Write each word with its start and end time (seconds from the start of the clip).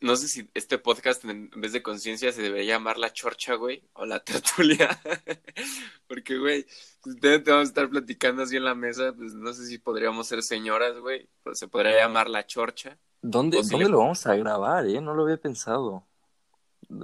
No 0.00 0.16
sé 0.16 0.28
si 0.28 0.50
este 0.52 0.76
podcast 0.76 1.24
en 1.24 1.48
vez 1.56 1.72
de 1.72 1.82
conciencia 1.82 2.30
se 2.30 2.42
debería 2.42 2.74
llamar 2.74 2.98
la 2.98 3.10
chorcha, 3.12 3.54
güey, 3.54 3.88
o 3.94 4.04
la 4.04 4.20
tertulia. 4.22 5.00
Porque, 6.06 6.36
güey, 6.36 6.66
si 7.02 7.16
te 7.18 7.38
vamos 7.38 7.68
a 7.68 7.70
estar 7.70 7.88
platicando 7.88 8.42
así 8.42 8.56
en 8.56 8.64
la 8.64 8.74
mesa, 8.74 9.14
pues 9.16 9.32
no 9.32 9.50
sé 9.54 9.64
si 9.66 9.78
podríamos 9.78 10.26
ser 10.26 10.42
señoras, 10.42 10.98
güey. 10.98 11.26
Pues 11.42 11.58
se 11.58 11.68
podría 11.68 11.96
llamar 11.96 12.28
la 12.28 12.44
chorcha. 12.46 12.98
¿Dónde, 13.22 13.62
si 13.64 13.70
¿dónde 13.70 13.86
le- 13.86 13.92
lo 13.92 13.98
vamos 14.00 14.26
a 14.26 14.36
grabar, 14.36 14.86
eh? 14.86 15.00
No 15.00 15.14
lo 15.14 15.22
había 15.22 15.38
pensado. 15.38 16.04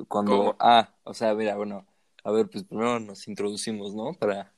Cuando... 0.07 0.37
¿Cómo? 0.37 0.57
Ah, 0.61 0.95
o 1.05 1.15
sea, 1.15 1.35
mira, 1.35 1.57
bueno, 1.57 1.87
a 2.23 2.31
ver, 2.33 2.51
pues 2.51 2.65
primero 2.65 3.01
nos 3.01 3.27
introducimos, 3.29 3.95
¿no? 3.95 4.13
Para 4.13 4.53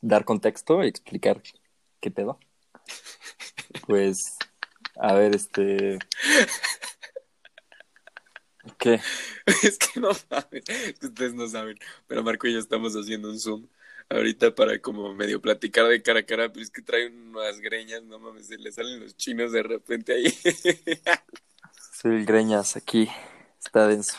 dar 0.00 0.24
contexto 0.24 0.82
y 0.84 0.88
explicar 0.88 1.42
qué 2.00 2.10
pedo. 2.10 2.38
Pues, 3.86 4.36
a 4.96 5.14
ver, 5.14 5.34
este... 5.34 5.98
¿Qué? 8.78 9.00
Es 9.62 9.78
que 9.78 9.98
no 9.98 10.12
saben, 10.12 10.62
es 10.66 10.98
que 10.98 11.06
ustedes 11.06 11.32
no 11.34 11.48
saben, 11.48 11.78
pero 12.06 12.22
Marco 12.22 12.46
y 12.46 12.52
yo 12.52 12.58
estamos 12.58 12.92
haciendo 12.94 13.30
un 13.30 13.40
Zoom 13.40 13.66
ahorita 14.10 14.54
para 14.54 14.78
como 14.80 15.14
medio 15.14 15.40
platicar 15.40 15.86
de 15.86 16.02
cara 16.02 16.20
a 16.20 16.26
cara, 16.26 16.52
pero 16.52 16.62
es 16.62 16.70
que 16.70 16.82
trae 16.82 17.08
unas 17.08 17.60
greñas, 17.60 18.02
no 18.04 18.18
mames, 18.18 18.46
se 18.48 18.58
le 18.58 18.70
salen 18.70 19.00
los 19.00 19.16
chinos 19.16 19.52
de 19.52 19.62
repente 19.62 20.12
ahí. 20.12 20.34
El 22.04 22.24
Greñas 22.24 22.76
aquí. 22.76 23.08
Está 23.58 23.88
denso. 23.88 24.16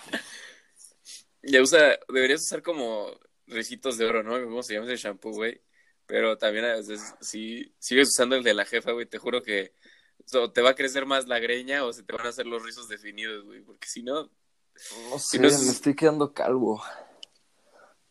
Ya 1.41 1.62
usa, 1.62 1.98
deberías 2.10 2.41
usar 2.41 2.62
como 2.62 3.18
ricitos 3.49 3.98
de 3.98 4.05
oro, 4.05 4.23
¿no? 4.23 4.41
¿Cómo 4.44 4.63
se 4.63 4.73
llama 4.76 4.85
ese 4.91 4.98
shampoo, 5.08 5.31
güey? 5.31 5.62
Pero 6.05 6.38
también 6.38 6.66
a 6.66 6.73
veces, 6.76 7.16
si 7.21 7.73
sigues 7.80 8.07
usando 8.09 8.35
el 8.35 8.44
de 8.44 8.53
la 8.53 8.66
jefa, 8.66 8.91
güey, 8.94 9.05
te 9.05 9.17
juro 9.20 9.41
que 9.44 9.73
o 10.34 10.52
te 10.52 10.62
va 10.62 10.71
a 10.71 10.76
crecer 10.76 11.05
más 11.05 11.27
la 11.27 11.40
greña 11.40 11.84
o 11.85 11.93
se 11.93 12.04
te 12.04 12.13
van 12.13 12.26
a 12.26 12.29
hacer 12.29 12.46
los 12.46 12.63
rizos 12.63 12.87
definidos, 12.90 13.43
güey, 13.46 13.62
porque 13.62 13.87
si 13.87 14.01
no, 14.04 14.24
No 15.12 15.20
Si 15.20 15.37
sé, 15.37 15.40
no 15.40 15.48
es- 15.49 15.62
me 15.63 15.71
estoy 15.71 15.93
quedando 15.96 16.34
calvo. 16.34 16.82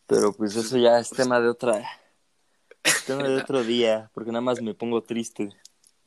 Pero 0.07 0.33
pues 0.33 0.55
eso 0.57 0.77
ya 0.79 0.99
es 0.99 1.11
tema 1.11 1.41
de 1.41 1.49
otra... 1.49 1.83
Tema 3.07 3.23
de 3.25 3.37
otro 3.37 3.65
día, 3.65 4.11
porque 4.15 4.31
nada 4.31 4.41
más 4.43 4.61
me 4.63 4.75
pongo 4.75 5.03
triste. 5.03 5.49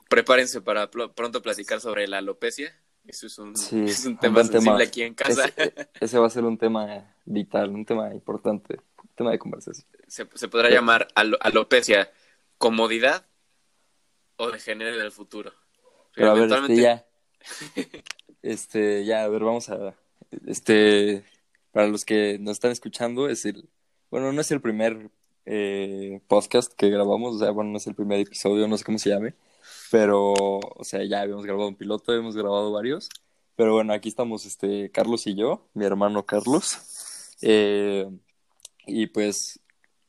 prepárense 0.10 0.62
para 0.62 0.90
pl- 0.90 1.10
pronto 1.16 1.42
platicar 1.42 1.80
sobre 1.82 2.08
la 2.08 2.18
alopecia. 2.20 2.74
Eso 3.06 3.28
es 3.28 3.38
un, 3.40 3.56
Sí, 3.56 3.86
es 3.86 4.06
un 4.06 4.14
un 4.14 4.20
tema 4.20 4.34
buen 4.36 4.48
sensible 4.48 4.78
tema. 4.78 4.84
aquí 4.88 5.02
en 5.04 5.14
casa. 5.16 5.46
Ese, 5.56 5.90
ese 6.00 6.20
va 6.20 6.28
a 6.28 6.30
ser 6.30 6.44
un 6.44 6.58
tema 6.58 7.16
vital, 7.26 7.70
un 7.72 7.86
tema 7.86 8.14
importante, 8.14 8.76
un 8.76 8.91
tema 9.16 9.32
de 9.32 9.40
conversación. 9.40 9.86
Se, 10.08 10.28
se 10.34 10.48
podrá 10.48 10.70
llamar 10.70 11.08
alo- 11.16 11.38
alopecia 11.42 12.12
comodidad 12.58 13.26
o 14.38 14.52
degenere 14.52 14.98
del 14.98 15.12
futuro. 15.12 15.54
Pero 16.16 16.32
a 16.32 16.34
ver, 16.34 16.52
este 16.52 16.76
ya. 16.76 17.06
Este, 18.42 19.06
ya, 19.06 19.24
a 19.24 19.28
ver, 19.28 19.44
vamos 19.44 19.70
a. 19.70 19.96
Este, 20.46 21.24
para 21.72 21.88
los 21.88 22.06
que 22.06 22.38
nos 22.40 22.54
están 22.54 22.72
escuchando, 22.72 23.30
es 23.30 23.46
el. 23.46 23.70
Bueno, 24.10 24.32
no 24.34 24.42
es 24.42 24.52
el 24.52 24.62
primer 24.62 25.10
eh, 25.46 26.22
podcast 26.28 26.74
que 26.74 26.90
grabamos, 26.90 27.36
o 27.36 27.40
sea, 27.40 27.52
bueno, 27.52 27.72
no 27.72 27.78
es 27.78 27.88
el 27.88 27.96
primer 27.96 28.20
episodio, 28.20 28.68
no 28.68 28.78
sé 28.78 28.84
cómo 28.84 28.98
se 28.98 29.10
llame, 29.10 29.36
pero, 29.90 30.34
o 30.34 30.84
sea, 30.84 31.04
ya 31.06 31.22
habíamos 31.22 31.46
grabado 31.46 31.70
un 31.70 31.76
piloto, 31.76 32.14
hemos 32.14 32.36
grabado 32.36 32.72
varios, 32.72 33.10
pero 33.56 33.74
bueno, 33.74 33.94
aquí 33.94 34.10
estamos, 34.10 34.46
este, 34.46 34.92
Carlos 34.92 35.26
y 35.28 35.36
yo, 35.36 35.70
mi 35.74 35.86
hermano 35.86 36.26
Carlos, 36.26 36.78
eh, 37.42 38.06
y 38.88 39.08
pues, 39.08 39.60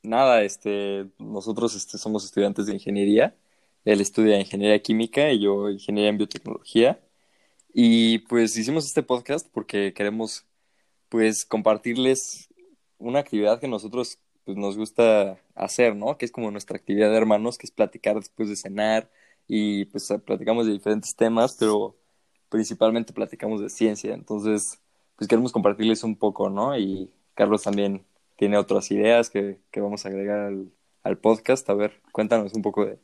nada, 0.03 0.43
este, 0.43 1.11
nosotros, 1.19 1.75
este, 1.77 1.99
somos 1.99 2.25
estudiantes 2.25 2.67
de 2.67 2.75
ingeniería, 2.75 3.37
él 3.85 4.01
estudia 4.01 4.41
ingeniería 4.41 4.81
química 4.83 5.31
y 5.33 5.41
yo 5.41 5.71
ingeniería 5.71 6.11
en 6.11 6.19
biotecnología, 6.19 7.01
y 7.75 8.21
pues 8.21 8.57
hicimos 8.57 8.87
este 8.87 9.03
podcast 9.03 9.49
porque 9.53 9.95
queremos, 9.95 10.47
pues, 11.09 11.45
compartirles 11.45 12.49
una 12.99 13.21
actividad 13.21 13.61
que 13.61 13.69
nosotros 13.69 14.19
pues, 14.45 14.57
nos 14.57 14.77
gusta 14.77 15.41
hacer, 15.55 15.97
¿no? 15.97 16.17
Que 16.19 16.25
es 16.25 16.33
como 16.33 16.51
nuestra 16.51 16.77
actividad 16.77 17.11
de 17.11 17.17
hermanos, 17.17 17.59
que 17.59 17.67
es 17.67 17.71
platicar 17.73 18.17
después 18.17 18.49
de 18.49 18.57
cenar 18.57 19.11
y 19.49 19.87
pues 19.87 20.13
platicamos 20.25 20.67
de 20.67 20.73
diferentes 20.73 21.15
temas, 21.17 21.57
pero 21.59 21.97
principalmente 22.49 23.13
platicamos 23.13 23.61
de 23.61 23.71
ciencia. 23.71 24.15
Entonces, 24.15 24.81
pues 25.17 25.29
queremos 25.29 25.53
compartirles 25.53 26.05
un 26.05 26.17
poco, 26.17 26.51
¿no? 26.51 26.77
Y 26.79 27.11
Carlos 27.35 27.63
también 27.63 28.05
tiene 28.43 28.59
otras 28.59 28.91
ideas 28.91 29.31
que, 29.31 29.61
que 29.71 29.81
vamos 29.81 30.05
a 30.05 30.09
agregar 30.09 30.41
al, 30.41 30.73
al 31.05 31.17
podcast. 31.17 31.71
A 31.71 31.75
ver, 31.75 32.03
cuéntanos 32.11 32.53
un 32.55 32.63
poco 32.63 32.85
de, 32.85 32.99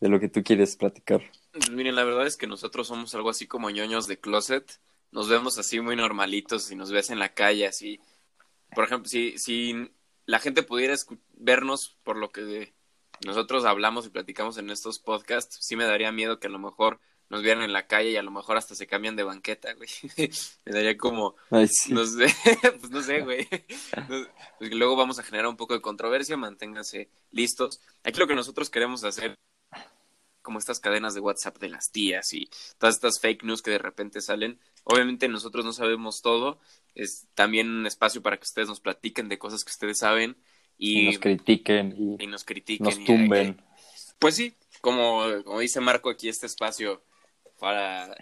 de 0.00 0.08
lo 0.08 0.18
que 0.18 0.28
tú 0.28 0.42
quieres 0.42 0.74
platicar. 0.74 1.22
Pues 1.52 1.70
miren, 1.70 1.94
la 1.94 2.02
verdad 2.02 2.26
es 2.26 2.36
que 2.36 2.48
nosotros 2.48 2.88
somos 2.88 3.14
algo 3.14 3.30
así 3.30 3.46
como 3.46 3.70
ñoños 3.70 4.08
de 4.08 4.18
closet. 4.18 4.80
Nos 5.12 5.28
vemos 5.28 5.58
así 5.58 5.80
muy 5.80 5.94
normalitos 5.94 6.64
si 6.64 6.74
nos 6.74 6.90
ves 6.90 7.10
en 7.10 7.20
la 7.20 7.34
calle, 7.34 7.68
así. 7.68 8.00
Por 8.74 8.82
ejemplo, 8.82 9.08
si, 9.08 9.38
si 9.38 9.92
la 10.26 10.40
gente 10.40 10.64
pudiera 10.64 10.96
vernos 11.34 11.96
por 12.02 12.16
lo 12.16 12.32
que 12.32 12.74
nosotros 13.24 13.66
hablamos 13.66 14.06
y 14.06 14.10
platicamos 14.10 14.58
en 14.58 14.70
estos 14.70 14.98
podcasts, 14.98 15.56
sí 15.60 15.76
me 15.76 15.84
daría 15.84 16.10
miedo 16.10 16.40
que 16.40 16.48
a 16.48 16.50
lo 16.50 16.58
mejor 16.58 16.98
nos 17.30 17.42
vieran 17.42 17.62
en 17.62 17.72
la 17.72 17.86
calle 17.86 18.10
y 18.10 18.16
a 18.16 18.22
lo 18.22 18.30
mejor 18.30 18.56
hasta 18.58 18.74
se 18.74 18.86
cambian 18.86 19.16
de 19.16 19.22
banqueta, 19.22 19.72
güey. 19.74 19.88
me 20.66 20.72
daría 20.72 20.96
como, 20.98 21.36
Ay, 21.50 21.68
sí. 21.68 21.92
no 21.94 22.04
sé, 22.04 22.26
pues 22.80 22.90
no 22.90 23.00
sé, 23.02 23.20
güey. 23.22 23.48
Pues 24.58 24.72
luego 24.74 24.96
vamos 24.96 25.18
a 25.18 25.22
generar 25.22 25.46
un 25.46 25.56
poco 25.56 25.74
de 25.74 25.80
controversia, 25.80 26.36
manténganse 26.36 27.08
listos. 27.30 27.80
Aquí 28.04 28.18
lo 28.18 28.26
que 28.26 28.34
nosotros 28.34 28.68
queremos 28.68 29.04
hacer, 29.04 29.34
como 30.42 30.58
estas 30.58 30.80
cadenas 30.80 31.14
de 31.14 31.20
WhatsApp 31.20 31.58
de 31.58 31.68
las 31.68 31.90
tías 31.92 32.32
y 32.32 32.50
todas 32.78 32.96
estas 32.96 33.20
fake 33.20 33.44
news 33.44 33.62
que 33.62 33.70
de 33.70 33.78
repente 33.78 34.20
salen, 34.20 34.58
obviamente 34.84 35.28
nosotros 35.28 35.64
no 35.64 35.72
sabemos 35.72 36.22
todo, 36.22 36.58
es 36.94 37.26
también 37.34 37.70
un 37.70 37.86
espacio 37.86 38.22
para 38.22 38.36
que 38.38 38.44
ustedes 38.44 38.68
nos 38.68 38.80
platiquen 38.80 39.28
de 39.28 39.38
cosas 39.38 39.64
que 39.64 39.70
ustedes 39.70 39.98
saben 39.98 40.36
Y 40.78 41.02
y, 41.02 41.06
nos 41.06 41.18
critiquen 41.18 41.94
y 41.96 42.24
y 42.24 42.26
nos 42.26 42.44
critiquen. 42.44 42.84
nos 42.86 42.98
y- 42.98 43.04
tumben. 43.04 43.62
pues 44.18 44.34
sí, 44.36 44.54
como, 44.80 45.22
como 45.44 45.60
dice 45.60 45.80
Marco 45.80 46.08
aquí, 46.10 46.28
este 46.28 46.46
espacio 46.46 47.02
para 47.60 48.16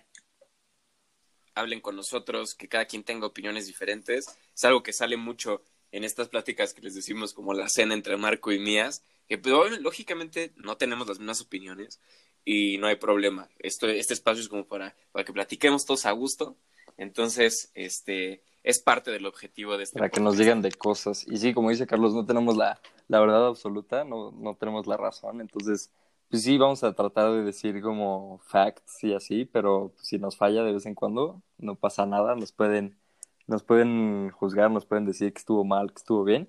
hablen 1.54 1.80
con 1.80 1.96
nosotros, 1.96 2.54
que 2.54 2.68
cada 2.68 2.86
quien 2.86 3.04
tenga 3.04 3.26
opiniones 3.26 3.66
diferentes. 3.66 4.26
Es 4.54 4.64
algo 4.64 4.82
que 4.82 4.92
sale 4.92 5.16
mucho 5.16 5.62
en 5.90 6.04
estas 6.04 6.28
pláticas 6.28 6.74
que 6.74 6.82
les 6.82 6.94
decimos 6.94 7.32
como 7.32 7.54
la 7.54 7.68
cena 7.68 7.94
entre 7.94 8.16
Marco 8.16 8.52
y 8.52 8.58
mías, 8.58 9.02
que 9.28 9.38
pues, 9.38 9.80
lógicamente 9.80 10.52
no 10.56 10.76
tenemos 10.76 11.08
las 11.08 11.18
mismas 11.18 11.40
opiniones 11.40 12.00
y 12.44 12.78
no 12.78 12.86
hay 12.86 12.96
problema. 12.96 13.48
Esto, 13.58 13.88
este 13.88 14.14
espacio 14.14 14.42
es 14.42 14.48
como 14.48 14.66
para, 14.66 14.94
para 15.12 15.24
que 15.24 15.32
platiquemos 15.32 15.84
todos 15.84 16.06
a 16.06 16.12
gusto. 16.12 16.56
Entonces, 16.96 17.70
este 17.74 18.42
es 18.64 18.80
parte 18.80 19.10
del 19.10 19.26
objetivo 19.26 19.76
de 19.76 19.84
este 19.84 19.98
para 19.98 20.10
que 20.10 20.20
nos 20.20 20.36
digan 20.36 20.62
de 20.62 20.72
cosas. 20.72 21.24
Y 21.26 21.38
sí, 21.38 21.54
como 21.54 21.70
dice 21.70 21.86
Carlos, 21.86 22.12
no 22.12 22.26
tenemos 22.26 22.56
la, 22.56 22.80
la 23.06 23.20
verdad 23.20 23.46
absoluta, 23.46 24.04
no, 24.04 24.32
no 24.32 24.54
tenemos 24.56 24.86
la 24.86 24.96
razón. 24.96 25.40
Entonces, 25.40 25.90
pues 26.30 26.42
sí, 26.42 26.58
vamos 26.58 26.84
a 26.84 26.92
tratar 26.94 27.32
de 27.32 27.42
decir 27.44 27.80
como 27.82 28.38
facts 28.44 29.02
y 29.04 29.14
así, 29.14 29.44
pero 29.46 29.94
si 30.02 30.18
nos 30.18 30.36
falla 30.36 30.62
de 30.62 30.72
vez 30.72 30.86
en 30.86 30.94
cuando, 30.94 31.42
no 31.58 31.74
pasa 31.76 32.06
nada. 32.06 32.34
Nos 32.36 32.52
pueden, 32.52 32.98
nos 33.46 33.62
pueden 33.64 34.30
juzgar, 34.30 34.70
nos 34.70 34.86
pueden 34.86 35.06
decir 35.06 35.32
que 35.32 35.38
estuvo 35.38 35.64
mal, 35.64 35.92
que 35.92 35.98
estuvo 35.98 36.24
bien. 36.24 36.48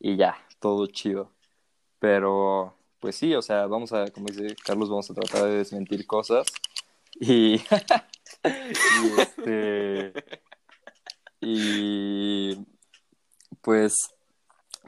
Y 0.00 0.16
ya, 0.16 0.36
todo 0.60 0.86
chido. 0.88 1.32
Pero, 2.00 2.76
pues 3.00 3.16
sí, 3.16 3.34
o 3.34 3.42
sea, 3.42 3.66
vamos 3.66 3.92
a, 3.92 4.08
como 4.10 4.26
dice 4.28 4.56
Carlos, 4.64 4.90
vamos 4.90 5.10
a 5.10 5.14
tratar 5.14 5.44
de 5.44 5.58
desmentir 5.58 6.06
cosas. 6.06 6.46
Y, 7.20 7.56
y 8.44 9.20
este 9.20 10.12
y 11.40 12.56
pues 13.62 14.14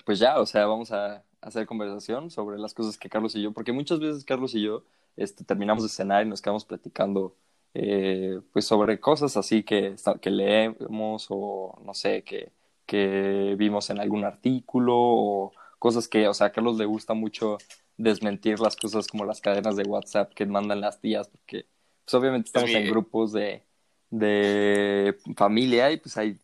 pues 0.04 0.19
ya, 0.19 0.41
o 0.41 0.47
sea, 0.47 0.66
vamos 0.66 0.92
a 0.92 1.25
hacer 1.43 1.67
conversación 1.67 2.31
sobre 2.31 2.59
las 2.59 2.75
cosas 2.75 2.99
que 2.99 3.09
Carlos 3.09 3.34
y 3.34 3.43
yo, 3.43 3.53
porque 3.53 3.73
muchas 3.73 4.01
veces 4.01 4.25
Carlos 4.25 4.55
y 4.55 4.62
yo 4.62 4.84
este, 5.16 5.45
terminamos 5.45 5.83
de 5.83 5.89
cenar 5.89 6.25
y 6.25 6.28
nos 6.28 6.42
quedamos 6.42 6.65
platicando 6.65 7.37
eh, 7.75 8.41
pues 8.53 8.65
sobre 8.65 8.98
cosas 9.01 9.37
así 9.37 9.63
que, 9.63 9.95
que 10.21 10.31
leemos 10.31 11.27
o 11.31 11.81
no 11.84 11.95
sé, 11.95 12.22
que, 12.25 12.53
que 12.87 13.54
vimos 13.59 13.91
en 13.91 14.01
algún 14.01 14.25
artículo 14.25 14.95
o 14.97 15.53
cosas 15.78 16.09
que, 16.09 16.28
o 16.28 16.34
sea, 16.34 16.48
a 16.48 16.53
Carlos 16.53 16.77
le 16.78 16.84
gusta 16.84 17.15
mucho 17.15 17.59
desmentir 17.97 18.60
las 18.60 18.77
cosas 18.77 19.07
como 19.07 19.25
las 19.25 19.41
cadenas 19.41 19.77
de 19.77 19.84
WhatsApp 19.84 20.33
que 20.34 20.47
mandan 20.47 20.81
las 20.81 21.01
tías, 21.01 21.28
porque 21.28 21.66
pues 22.04 22.15
obviamente 22.15 22.48
estamos 22.48 22.71
en 22.71 22.89
grupos 22.89 23.33
de, 23.33 23.63
de 24.10 25.16
familia 25.37 25.91
y 25.92 25.98
pues 25.98 26.16
hay 26.16 26.39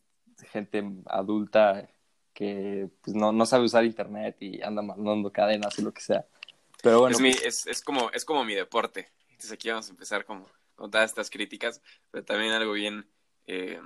gente 0.50 0.84
adulta 1.06 1.88
que 2.36 2.90
pues 3.00 3.16
no, 3.16 3.32
no 3.32 3.46
sabe 3.46 3.64
usar 3.64 3.84
internet 3.86 4.36
y 4.40 4.60
anda 4.62 4.82
mandando 4.82 5.32
cadenas 5.32 5.78
y 5.78 5.82
lo 5.82 5.92
que 5.92 6.02
sea. 6.02 6.26
Pero 6.82 7.00
bueno, 7.00 7.16
es, 7.16 7.20
mi- 7.22 7.32
pues, 7.32 7.44
es, 7.46 7.66
es 7.66 7.80
como, 7.80 8.10
es 8.10 8.24
como 8.26 8.44
mi 8.44 8.54
deporte. 8.54 9.10
Entonces 9.30 9.52
aquí 9.52 9.70
vamos 9.70 9.88
a 9.88 9.90
empezar 9.90 10.26
como 10.26 10.46
con 10.74 10.90
todas 10.90 11.08
estas 11.10 11.30
críticas, 11.30 11.80
pero 12.10 12.24
también 12.26 12.52
algo 12.52 12.72
bien, 12.72 13.10
eh, 13.46 13.80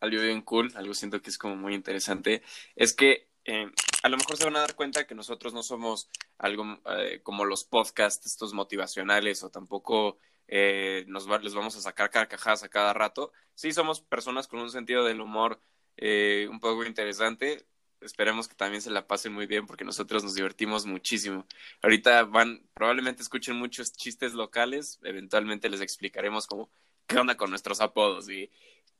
algo 0.00 0.22
bien 0.22 0.40
cool, 0.42 0.72
algo 0.76 0.94
siento 0.94 1.20
que 1.20 1.30
es 1.30 1.38
como 1.38 1.56
muy 1.56 1.74
interesante, 1.74 2.42
es 2.76 2.92
que 2.92 3.28
eh, 3.44 3.68
a 4.04 4.08
lo 4.08 4.16
mejor 4.16 4.36
se 4.36 4.44
van 4.44 4.56
a 4.56 4.60
dar 4.60 4.76
cuenta 4.76 5.06
que 5.06 5.16
nosotros 5.16 5.52
no 5.52 5.64
somos 5.64 6.08
algo 6.38 6.64
eh, 6.98 7.20
como 7.24 7.44
los 7.44 7.64
podcasts 7.64 8.24
estos 8.26 8.52
motivacionales 8.54 9.42
o 9.42 9.50
tampoco 9.50 10.18
eh, 10.46 11.04
nos 11.08 11.26
les 11.42 11.54
vamos 11.54 11.76
a 11.76 11.80
sacar 11.80 12.10
carcajadas 12.10 12.62
a 12.62 12.68
cada 12.68 12.92
rato. 12.92 13.32
Sí 13.56 13.72
somos 13.72 14.00
personas 14.00 14.46
con 14.46 14.60
un 14.60 14.70
sentido 14.70 15.04
del 15.04 15.20
humor 15.20 15.60
eh, 15.96 16.46
un 16.50 16.60
poco 16.60 16.84
interesante. 16.84 17.66
Esperemos 18.06 18.48
que 18.48 18.54
también 18.54 18.80
se 18.80 18.90
la 18.90 19.06
pasen 19.06 19.32
muy 19.32 19.46
bien 19.46 19.66
porque 19.66 19.84
nosotros 19.84 20.24
nos 20.24 20.34
divertimos 20.34 20.86
muchísimo. 20.86 21.46
Ahorita 21.82 22.24
van, 22.24 22.62
probablemente 22.72 23.22
escuchen 23.22 23.56
muchos 23.56 23.92
chistes 23.92 24.32
locales, 24.32 24.98
eventualmente 25.02 25.68
les 25.68 25.80
explicaremos 25.80 26.46
cómo, 26.46 26.70
qué 27.06 27.18
onda 27.18 27.36
con 27.36 27.50
nuestros 27.50 27.80
apodos 27.80 28.30
y 28.30 28.50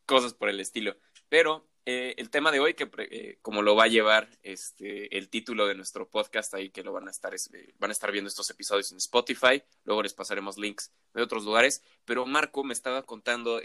cosas 0.05 0.35
por 0.35 0.49
el 0.49 0.61
estilo. 0.61 0.97
Pero 1.29 1.67
eh, 1.89 2.15
el 2.19 2.31
tema 2.31 2.51
de 2.51 2.59
hoy, 2.59 2.75
que 2.75 2.91
eh, 2.99 3.39
como 3.43 3.63
lo 3.63 3.77
va 3.77 3.85
a 3.85 3.89
llevar 3.89 4.29
este, 4.43 5.17
el 5.17 5.29
título 5.29 5.69
de 5.69 5.77
nuestro 5.77 6.09
podcast 6.09 6.53
ahí, 6.55 6.71
que 6.71 6.83
lo 6.83 6.93
van 6.93 7.07
a 7.07 7.13
estar, 7.13 7.33
eh, 7.33 7.75
van 7.79 7.91
a 7.91 7.93
estar 7.93 8.11
viendo 8.11 8.27
estos 8.27 8.51
episodios 8.51 8.91
en 8.91 8.99
Spotify, 8.99 9.63
luego 9.85 10.03
les 10.03 10.13
pasaremos 10.13 10.59
links 10.59 10.93
de 11.15 11.23
otros 11.23 11.45
lugares, 11.45 11.85
pero 12.05 12.27
Marco 12.27 12.65
me 12.65 12.73
estaba 12.73 13.05
contando 13.05 13.61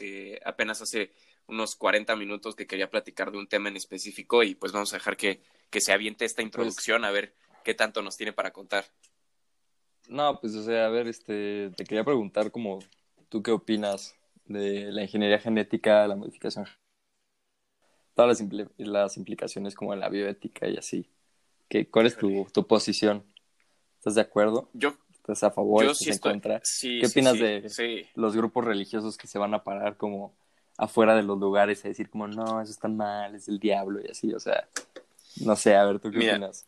apenas 0.46 0.84
hace 0.84 1.12
unos 1.48 1.76
40 1.76 2.16
minutos 2.16 2.56
que 2.56 2.68
quería 2.68 2.90
platicar 2.90 3.32
de 3.32 3.38
un 3.38 3.48
tema 3.48 3.70
en 3.70 3.78
específico 3.78 4.44
y 4.44 4.56
pues 4.56 4.72
vamos 4.72 4.94
a 4.94 4.98
dejar 4.98 5.18
que, 5.18 5.42
que 5.70 5.82
se 5.82 5.92
aviente 5.92 6.26
esta 6.26 6.42
introducción 6.42 7.06
a 7.06 7.12
ver 7.12 7.34
qué 7.64 7.74
tanto 7.74 8.02
nos 8.02 8.18
tiene 8.18 8.34
para 8.34 8.52
contar. 8.52 8.86
No, 10.08 10.40
pues 10.40 10.56
o 10.56 10.64
sea, 10.64 10.86
a 10.86 10.90
ver, 10.90 11.08
este, 11.08 11.72
te 11.76 11.84
quería 11.84 12.04
preguntar 12.04 12.52
como, 12.52 12.80
¿tú 13.30 13.44
qué 13.44 13.52
opinas 13.52 14.16
de 14.46 14.92
la 14.92 15.04
ingeniería 15.04 15.40
genética, 15.40 16.08
la 16.08 16.16
modificación 16.16 16.68
todas 18.14 18.42
las, 18.42 18.64
las 18.78 19.18
implicaciones 19.18 19.76
como 19.76 19.94
en 19.94 20.00
la 20.00 20.10
bioética 20.10 20.68
y 20.68 20.78
así. 20.78 21.10
¿Qué, 21.70 21.88
¿Cuál 21.90 22.08
es 22.08 22.18
tu, 22.18 22.46
tu 22.54 22.68
posición? 22.68 23.24
¿Estás 23.98 24.16
de 24.16 24.22
acuerdo? 24.22 24.70
Yo. 24.74 24.94
¿Estás 25.14 25.44
a 25.44 25.52
favor? 25.52 25.86
¿Estás 25.86 26.08
en 26.08 26.18
contra? 26.18 26.62
¿Qué 26.82 27.06
opinas 27.06 27.34
de 27.38 28.08
los 28.16 28.36
grupos 28.36 28.66
religiosos 28.66 29.18
que 29.18 29.28
se 29.28 29.38
van 29.38 29.54
a 29.54 29.64
parar 29.64 29.96
como 29.96 30.34
afuera 30.78 31.16
de 31.16 31.24
los 31.24 31.40
lugares 31.40 31.84
a 31.86 31.90
decir 31.90 32.10
como, 32.10 32.28
no, 32.28 32.62
eso 32.62 32.72
está 32.72 32.88
mal, 32.88 33.36
es 33.36 33.48
el 33.48 33.60
diablo 33.60 34.00
y 34.02 34.10
así? 34.10 34.34
O 34.34 34.40
sea, 34.40 34.68
no 35.38 35.56
sé, 35.56 35.76
a 35.76 35.86
ver, 35.86 36.00
¿tú 36.00 36.12
qué 36.12 36.18
opinas? 36.18 36.66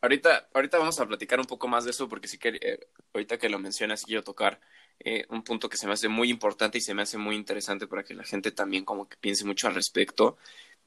Ahorita, 0.00 0.48
ahorita 0.54 0.78
vamos 0.78 1.00
a 1.00 1.06
platicar 1.06 1.40
un 1.40 1.46
poco 1.46 1.66
más 1.66 1.84
de 1.84 1.90
eso 1.90 2.08
porque 2.08 2.28
sí 2.28 2.38
que 2.38 2.58
eh, 2.60 2.88
ahorita 3.14 3.38
que 3.38 3.48
lo 3.48 3.58
mencionas 3.58 4.04
quiero 4.04 4.22
tocar 4.22 4.60
eh, 5.00 5.26
un 5.28 5.42
punto 5.42 5.68
que 5.68 5.76
se 5.76 5.86
me 5.86 5.92
hace 5.92 6.08
muy 6.08 6.30
importante 6.30 6.78
y 6.78 6.80
se 6.80 6.94
me 6.94 7.02
hace 7.02 7.18
muy 7.18 7.34
interesante 7.34 7.86
para 7.86 8.04
que 8.04 8.14
la 8.14 8.24
gente 8.24 8.52
también 8.52 8.84
como 8.84 9.08
que 9.08 9.16
piense 9.16 9.44
mucho 9.44 9.66
al 9.66 9.74
respecto. 9.74 10.36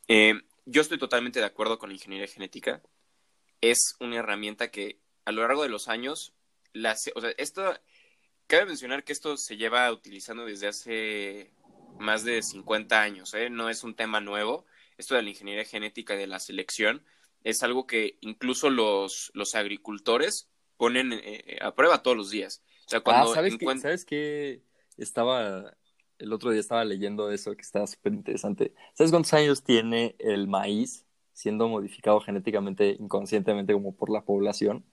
Eh, 0.07 0.41
yo 0.65 0.81
estoy 0.81 0.97
totalmente 0.97 1.39
de 1.39 1.45
acuerdo 1.45 1.77
con 1.77 1.89
la 1.89 1.95
ingeniería 1.95 2.27
genética. 2.27 2.81
Es 3.59 3.95
una 3.99 4.17
herramienta 4.17 4.71
que 4.71 4.99
a 5.25 5.31
lo 5.31 5.41
largo 5.41 5.63
de 5.63 5.69
los 5.69 5.87
años, 5.87 6.33
la, 6.73 6.95
o 7.15 7.21
sea, 7.21 7.31
esto, 7.37 7.73
cabe 8.47 8.65
mencionar 8.65 9.03
que 9.03 9.13
esto 9.13 9.37
se 9.37 9.57
lleva 9.57 9.91
utilizando 9.91 10.45
desde 10.45 10.67
hace 10.67 11.51
más 12.01 12.23
de 12.23 12.41
50 12.41 13.01
años, 13.01 13.33
¿eh? 13.33 13.49
no 13.49 13.69
es 13.69 13.83
un 13.83 13.95
tema 13.95 14.19
nuevo. 14.19 14.65
Esto 14.97 15.15
de 15.15 15.23
la 15.23 15.29
ingeniería 15.29 15.65
genética 15.65 16.15
y 16.15 16.17
de 16.17 16.27
la 16.27 16.39
selección 16.39 17.03
es 17.43 17.63
algo 17.63 17.87
que 17.87 18.17
incluso 18.21 18.69
los, 18.69 19.31
los 19.33 19.55
agricultores 19.55 20.49
ponen 20.77 21.13
eh, 21.13 21.57
a 21.61 21.73
prueba 21.73 22.03
todos 22.03 22.17
los 22.17 22.29
días. 22.29 22.61
O 22.85 22.89
sea, 22.89 23.01
cuando 23.01 23.31
ah, 23.31 23.35
¿sabes, 23.35 23.57
¿sabes 23.81 24.05
qué? 24.05 24.61
Estaba 24.97 25.75
el 26.21 26.33
otro 26.33 26.51
día 26.51 26.59
estaba 26.59 26.85
leyendo 26.85 27.31
eso 27.31 27.55
que 27.55 27.61
está 27.61 27.85
súper 27.87 28.13
interesante. 28.13 28.73
¿Sabes 28.93 29.11
cuántos 29.11 29.33
años 29.33 29.63
tiene 29.63 30.15
el 30.19 30.47
maíz 30.47 31.05
siendo 31.33 31.67
modificado 31.67 32.19
genéticamente 32.21 32.95
inconscientemente 32.99 33.73
como 33.73 33.95
por 33.95 34.09
la 34.09 34.23
población? 34.23 34.85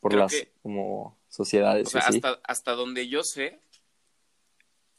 Por 0.00 0.14
las 0.14 0.32
como 0.62 1.18
sociedades. 1.28 1.88
O 1.88 1.90
sea, 1.90 2.02
hasta, 2.02 2.40
hasta 2.44 2.72
donde 2.72 3.08
yo 3.08 3.24
sé, 3.24 3.60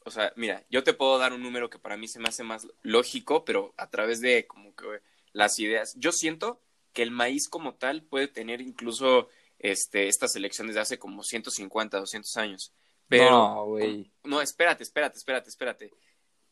o 0.04 0.10
sea, 0.10 0.32
mira, 0.36 0.64
yo 0.70 0.82
te 0.82 0.94
puedo 0.94 1.18
dar 1.18 1.32
un 1.32 1.42
número 1.42 1.70
que 1.70 1.78
para 1.78 1.96
mí 1.96 2.08
se 2.08 2.20
me 2.20 2.28
hace 2.28 2.42
más 2.42 2.66
lógico, 2.82 3.44
pero 3.44 3.74
a 3.76 3.90
través 3.90 4.20
de 4.20 4.46
como 4.46 4.74
que 4.74 5.00
las 5.32 5.58
ideas. 5.58 5.94
Yo 5.96 6.12
siento 6.12 6.60
que 6.92 7.02
el 7.02 7.10
maíz 7.10 7.48
como 7.48 7.74
tal 7.74 8.02
puede 8.02 8.28
tener 8.28 8.60
incluso 8.60 9.28
este, 9.58 10.08
esta 10.08 10.26
selección 10.28 10.66
desde 10.66 10.80
hace 10.80 10.98
como 10.98 11.22
150, 11.22 11.98
200 11.98 12.36
años. 12.38 12.72
Pero, 13.08 13.30
no, 13.30 13.66
güey. 13.66 14.10
No, 14.24 14.40
espérate, 14.40 14.82
espérate, 14.82 15.18
espérate, 15.18 15.50
espérate. 15.50 15.92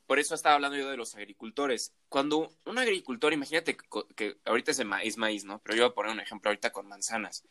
Por 0.06 0.18
eso 0.18 0.34
estaba 0.34 0.54
hablando 0.54 0.76
yo 0.76 0.90
de 0.90 0.96
los 0.96 1.14
agricultores. 1.14 1.94
Cuando 2.08 2.50
un 2.64 2.78
agricultor, 2.78 3.32
imagínate 3.32 3.76
que, 4.16 4.38
ahorita 4.44 4.70
es, 4.70 4.84
maíz, 4.84 5.16
maíz, 5.16 5.44
¿no? 5.44 5.60
Pero 5.60 5.76
yo 5.76 5.82
voy 5.84 5.90
a 5.90 5.94
poner 5.94 6.12
un 6.12 6.20
ejemplo 6.20 6.48
ahorita 6.48 6.72
con 6.72 6.88
manzanas. 6.88 7.44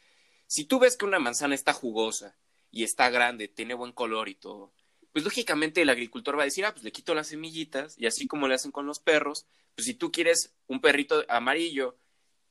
Si 0.47 0.65
tú 0.65 0.79
ves 0.79 0.97
que 0.97 1.05
una 1.05 1.19
manzana 1.19 1.55
está 1.55 1.73
jugosa 1.73 2.35
y 2.71 2.83
está 2.83 3.09
grande, 3.09 3.47
tiene 3.47 3.73
buen 3.73 3.91
color 3.91 4.27
y 4.27 4.35
todo, 4.35 4.73
pues 5.17 5.25
lógicamente 5.25 5.81
el 5.81 5.89
agricultor 5.89 6.37
va 6.37 6.43
a 6.43 6.45
decir, 6.45 6.63
ah, 6.63 6.71
pues 6.71 6.83
le 6.83 6.91
quito 6.91 7.15
las 7.15 7.29
semillitas 7.29 7.97
y 7.97 8.05
así 8.05 8.27
como 8.27 8.47
le 8.47 8.53
hacen 8.53 8.69
con 8.69 8.85
los 8.85 8.99
perros, 8.99 9.47
pues 9.73 9.87
si 9.87 9.95
tú 9.95 10.11
quieres 10.11 10.53
un 10.67 10.79
perrito 10.79 11.25
amarillo 11.27 11.97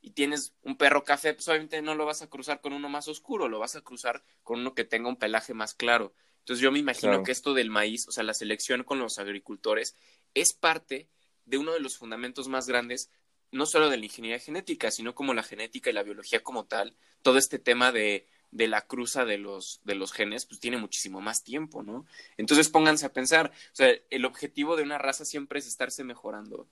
y 0.00 0.10
tienes 0.10 0.52
un 0.62 0.76
perro 0.76 1.04
café, 1.04 1.32
pues 1.32 1.46
obviamente 1.46 1.80
no 1.80 1.94
lo 1.94 2.06
vas 2.06 2.22
a 2.22 2.26
cruzar 2.28 2.60
con 2.60 2.72
uno 2.72 2.88
más 2.88 3.06
oscuro, 3.06 3.48
lo 3.48 3.60
vas 3.60 3.76
a 3.76 3.82
cruzar 3.82 4.24
con 4.42 4.58
uno 4.58 4.74
que 4.74 4.82
tenga 4.82 5.08
un 5.08 5.14
pelaje 5.14 5.54
más 5.54 5.74
claro. 5.74 6.12
Entonces 6.40 6.60
yo 6.60 6.72
me 6.72 6.80
imagino 6.80 7.22
que 7.22 7.30
esto 7.30 7.54
del 7.54 7.70
maíz, 7.70 8.08
o 8.08 8.10
sea, 8.10 8.24
la 8.24 8.34
selección 8.34 8.82
con 8.82 8.98
los 8.98 9.20
agricultores, 9.20 9.94
es 10.34 10.52
parte 10.52 11.08
de 11.44 11.58
uno 11.58 11.72
de 11.72 11.78
los 11.78 11.96
fundamentos 11.96 12.48
más 12.48 12.66
grandes, 12.66 13.12
no 13.52 13.66
solo 13.66 13.90
de 13.90 13.98
la 13.98 14.06
ingeniería 14.06 14.40
genética, 14.40 14.90
sino 14.90 15.14
como 15.14 15.34
la 15.34 15.44
genética 15.44 15.90
y 15.90 15.92
la 15.92 16.02
biología 16.02 16.42
como 16.42 16.64
tal. 16.64 16.96
Todo 17.22 17.38
este 17.38 17.60
tema 17.60 17.92
de, 17.92 18.26
de 18.56 18.69
la 18.69 18.81
cruza 18.87 19.26
de 19.26 19.37
los, 19.37 19.81
de 19.85 19.94
los 19.94 20.12
genes, 20.12 20.47
pues 20.47 20.61
tiene 20.61 20.79
muchísimo 20.79 21.20
más 21.20 21.44
tiempo, 21.44 21.82
¿no? 21.82 22.06
Entonces 22.38 22.70
pónganse 22.70 23.05
a 23.05 23.12
pensar, 23.12 23.53
o 23.73 23.76
sea, 23.76 23.91
el 24.08 24.25
objetivo 24.25 24.76
de 24.76 24.82
una 24.82 24.97
raza 24.97 25.26
siempre 25.26 25.58
es 25.58 25.67
estarse 25.67 26.05
mejorando. 26.05 26.67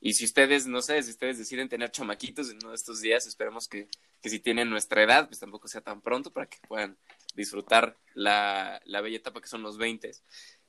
Y 0.00 0.14
si 0.14 0.24
ustedes, 0.24 0.66
no 0.66 0.80
sé, 0.80 1.02
si 1.02 1.10
ustedes 1.10 1.36
deciden 1.36 1.68
tener 1.68 1.90
chamaquitos 1.90 2.50
en 2.50 2.56
uno 2.58 2.70
de 2.70 2.76
estos 2.76 3.00
días, 3.00 3.26
esperemos 3.26 3.68
que, 3.68 3.88
que 4.22 4.30
si 4.30 4.40
tienen 4.40 4.70
nuestra 4.70 5.02
edad, 5.02 5.26
pues 5.28 5.38
tampoco 5.38 5.68
sea 5.68 5.82
tan 5.82 6.00
pronto 6.00 6.32
para 6.32 6.46
que 6.46 6.58
puedan 6.66 6.96
disfrutar 7.34 7.98
la, 8.14 8.80
la 8.86 9.00
bella 9.02 9.18
etapa 9.18 9.42
que 9.42 9.48
son 9.48 9.62
los 9.62 9.76
20. 9.76 10.10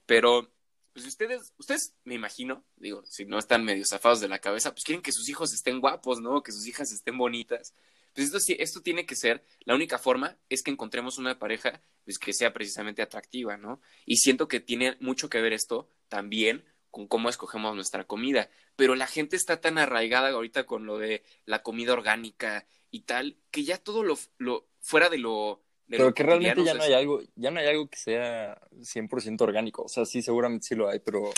Pero, 0.06 0.52
pues 0.92 1.06
ustedes, 1.06 1.54
ustedes 1.58 1.96
me 2.04 2.16
imagino, 2.16 2.66
digo, 2.76 3.06
si 3.06 3.24
no 3.24 3.40
están 3.40 3.64
medio 3.64 3.86
zafados 3.86 4.20
de 4.20 4.28
la 4.28 4.40
cabeza, 4.40 4.72
pues 4.74 4.84
quieren 4.84 5.04
que 5.04 5.14
sus 5.14 5.30
hijos 5.30 5.54
estén 5.54 5.80
guapos, 5.80 6.20
¿no? 6.20 6.44
Que 6.44 6.52
sus 6.52 6.68
hijas 6.68 6.92
estén 6.92 7.18
bonitas. 7.18 7.74
Pues 8.14 8.34
esto, 8.34 8.54
esto 8.58 8.82
tiene 8.82 9.06
que 9.06 9.16
ser, 9.16 9.44
la 9.62 9.76
única 9.76 9.98
forma 9.98 10.38
es 10.50 10.64
que 10.64 10.72
encontremos 10.72 11.18
una 11.18 11.40
pareja 11.40 11.82
pues, 12.06 12.18
que 12.18 12.34
sea 12.34 12.54
precisamente 12.54 13.02
atractiva, 13.02 13.58
¿no? 13.58 13.82
Y 14.06 14.18
siento 14.18 14.48
que 14.48 14.60
tiene 14.60 14.98
mucho 15.00 15.30
que 15.30 15.42
ver 15.42 15.54
esto 15.54 15.90
también 16.08 16.66
con 16.92 17.08
cómo 17.08 17.30
escogemos 17.30 17.76
nuestra 17.76 18.06
comida. 18.06 18.50
Pero 18.76 18.96
la 18.96 19.08
gente 19.08 19.36
está 19.36 19.62
tan 19.62 19.78
arraigada 19.78 20.30
ahorita 20.30 20.66
con 20.66 20.86
lo 20.86 20.98
de 20.98 21.24
la 21.46 21.62
comida 21.62 21.94
orgánica 21.94 22.66
y 22.92 23.02
tal, 23.02 23.38
que 23.52 23.64
ya 23.64 23.78
todo 23.78 24.04
lo, 24.04 24.18
lo 24.38 24.68
fuera 24.80 25.10
de 25.10 25.20
lo... 25.20 25.62
pero 25.88 26.14
que 26.14 26.24
realmente 26.24 26.64
ya 26.64 26.74
no 26.74 26.84
hay 26.84 26.94
algo, 26.94 27.22
ya 27.36 27.52
no 27.52 27.60
hay 27.60 27.68
algo 27.68 27.88
que 27.88 27.98
sea 27.98 28.60
100% 28.72 29.42
orgánico. 29.42 29.84
O 29.84 29.90
sea, 29.90 30.06
sí, 30.06 30.22
seguramente 30.22 30.68
sí 30.68 30.76
lo 30.76 30.90
hay, 30.90 31.00
pero 31.00 31.32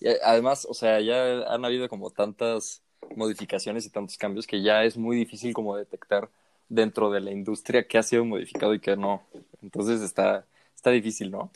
eh, 0.00 0.18
además, 0.22 0.66
o 0.68 0.74
sea, 0.74 1.00
ya 1.00 1.42
han 1.52 1.64
habido 1.64 1.88
como 1.88 2.10
tantas 2.10 2.82
modificaciones 3.16 3.86
y 3.86 3.90
tantos 3.90 4.16
cambios 4.16 4.46
que 4.46 4.62
ya 4.62 4.84
es 4.84 4.96
muy 4.96 5.16
difícil 5.16 5.52
como 5.52 5.76
detectar 5.76 6.30
dentro 6.68 7.10
de 7.10 7.20
la 7.20 7.30
industria 7.30 7.86
qué 7.86 7.98
ha 7.98 8.02
sido 8.02 8.24
modificado 8.24 8.74
y 8.74 8.80
qué 8.80 8.96
no. 8.96 9.22
Entonces 9.62 10.00
está, 10.00 10.46
está 10.74 10.90
difícil, 10.90 11.30
¿no? 11.30 11.50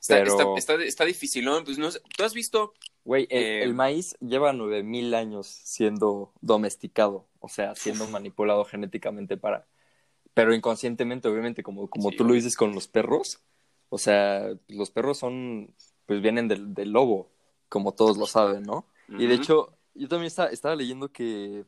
Está, 0.00 0.76
está, 0.86 1.04
difícil, 1.06 1.46
¿no? 1.46 1.64
Pues 1.64 1.78
no 1.78 1.88
¿Tú 1.90 2.24
has 2.24 2.34
visto? 2.34 2.74
Güey, 3.04 3.26
el, 3.30 3.70
eh, 3.70 3.72
maíz 3.72 4.16
lleva 4.20 4.52
9000 4.52 5.14
años 5.14 5.46
siendo 5.46 6.32
domesticado, 6.42 7.26
o 7.40 7.48
sea, 7.48 7.74
siendo 7.74 8.06
manipulado 8.08 8.64
genéticamente 8.64 9.36
para. 9.36 9.66
Pero 10.34 10.54
inconscientemente, 10.54 11.28
obviamente, 11.28 11.62
como, 11.62 11.88
como 11.88 12.10
tú 12.10 12.24
lo 12.24 12.34
dices 12.34 12.56
con 12.56 12.74
los 12.74 12.86
perros, 12.86 13.40
o 13.88 13.96
sea, 13.98 14.50
los 14.68 14.90
perros 14.90 15.18
son. 15.18 15.72
Pues 16.06 16.20
vienen 16.20 16.48
del, 16.48 16.74
del 16.74 16.90
lobo, 16.90 17.30
como 17.70 17.92
todos 17.92 18.18
lo 18.18 18.26
saben, 18.26 18.62
¿no? 18.62 18.86
Y 19.08 19.26
de 19.26 19.34
hecho, 19.34 19.74
yo 19.94 20.08
también 20.08 20.26
estaba, 20.26 20.76
leyendo 20.76 21.12
que 21.12 21.64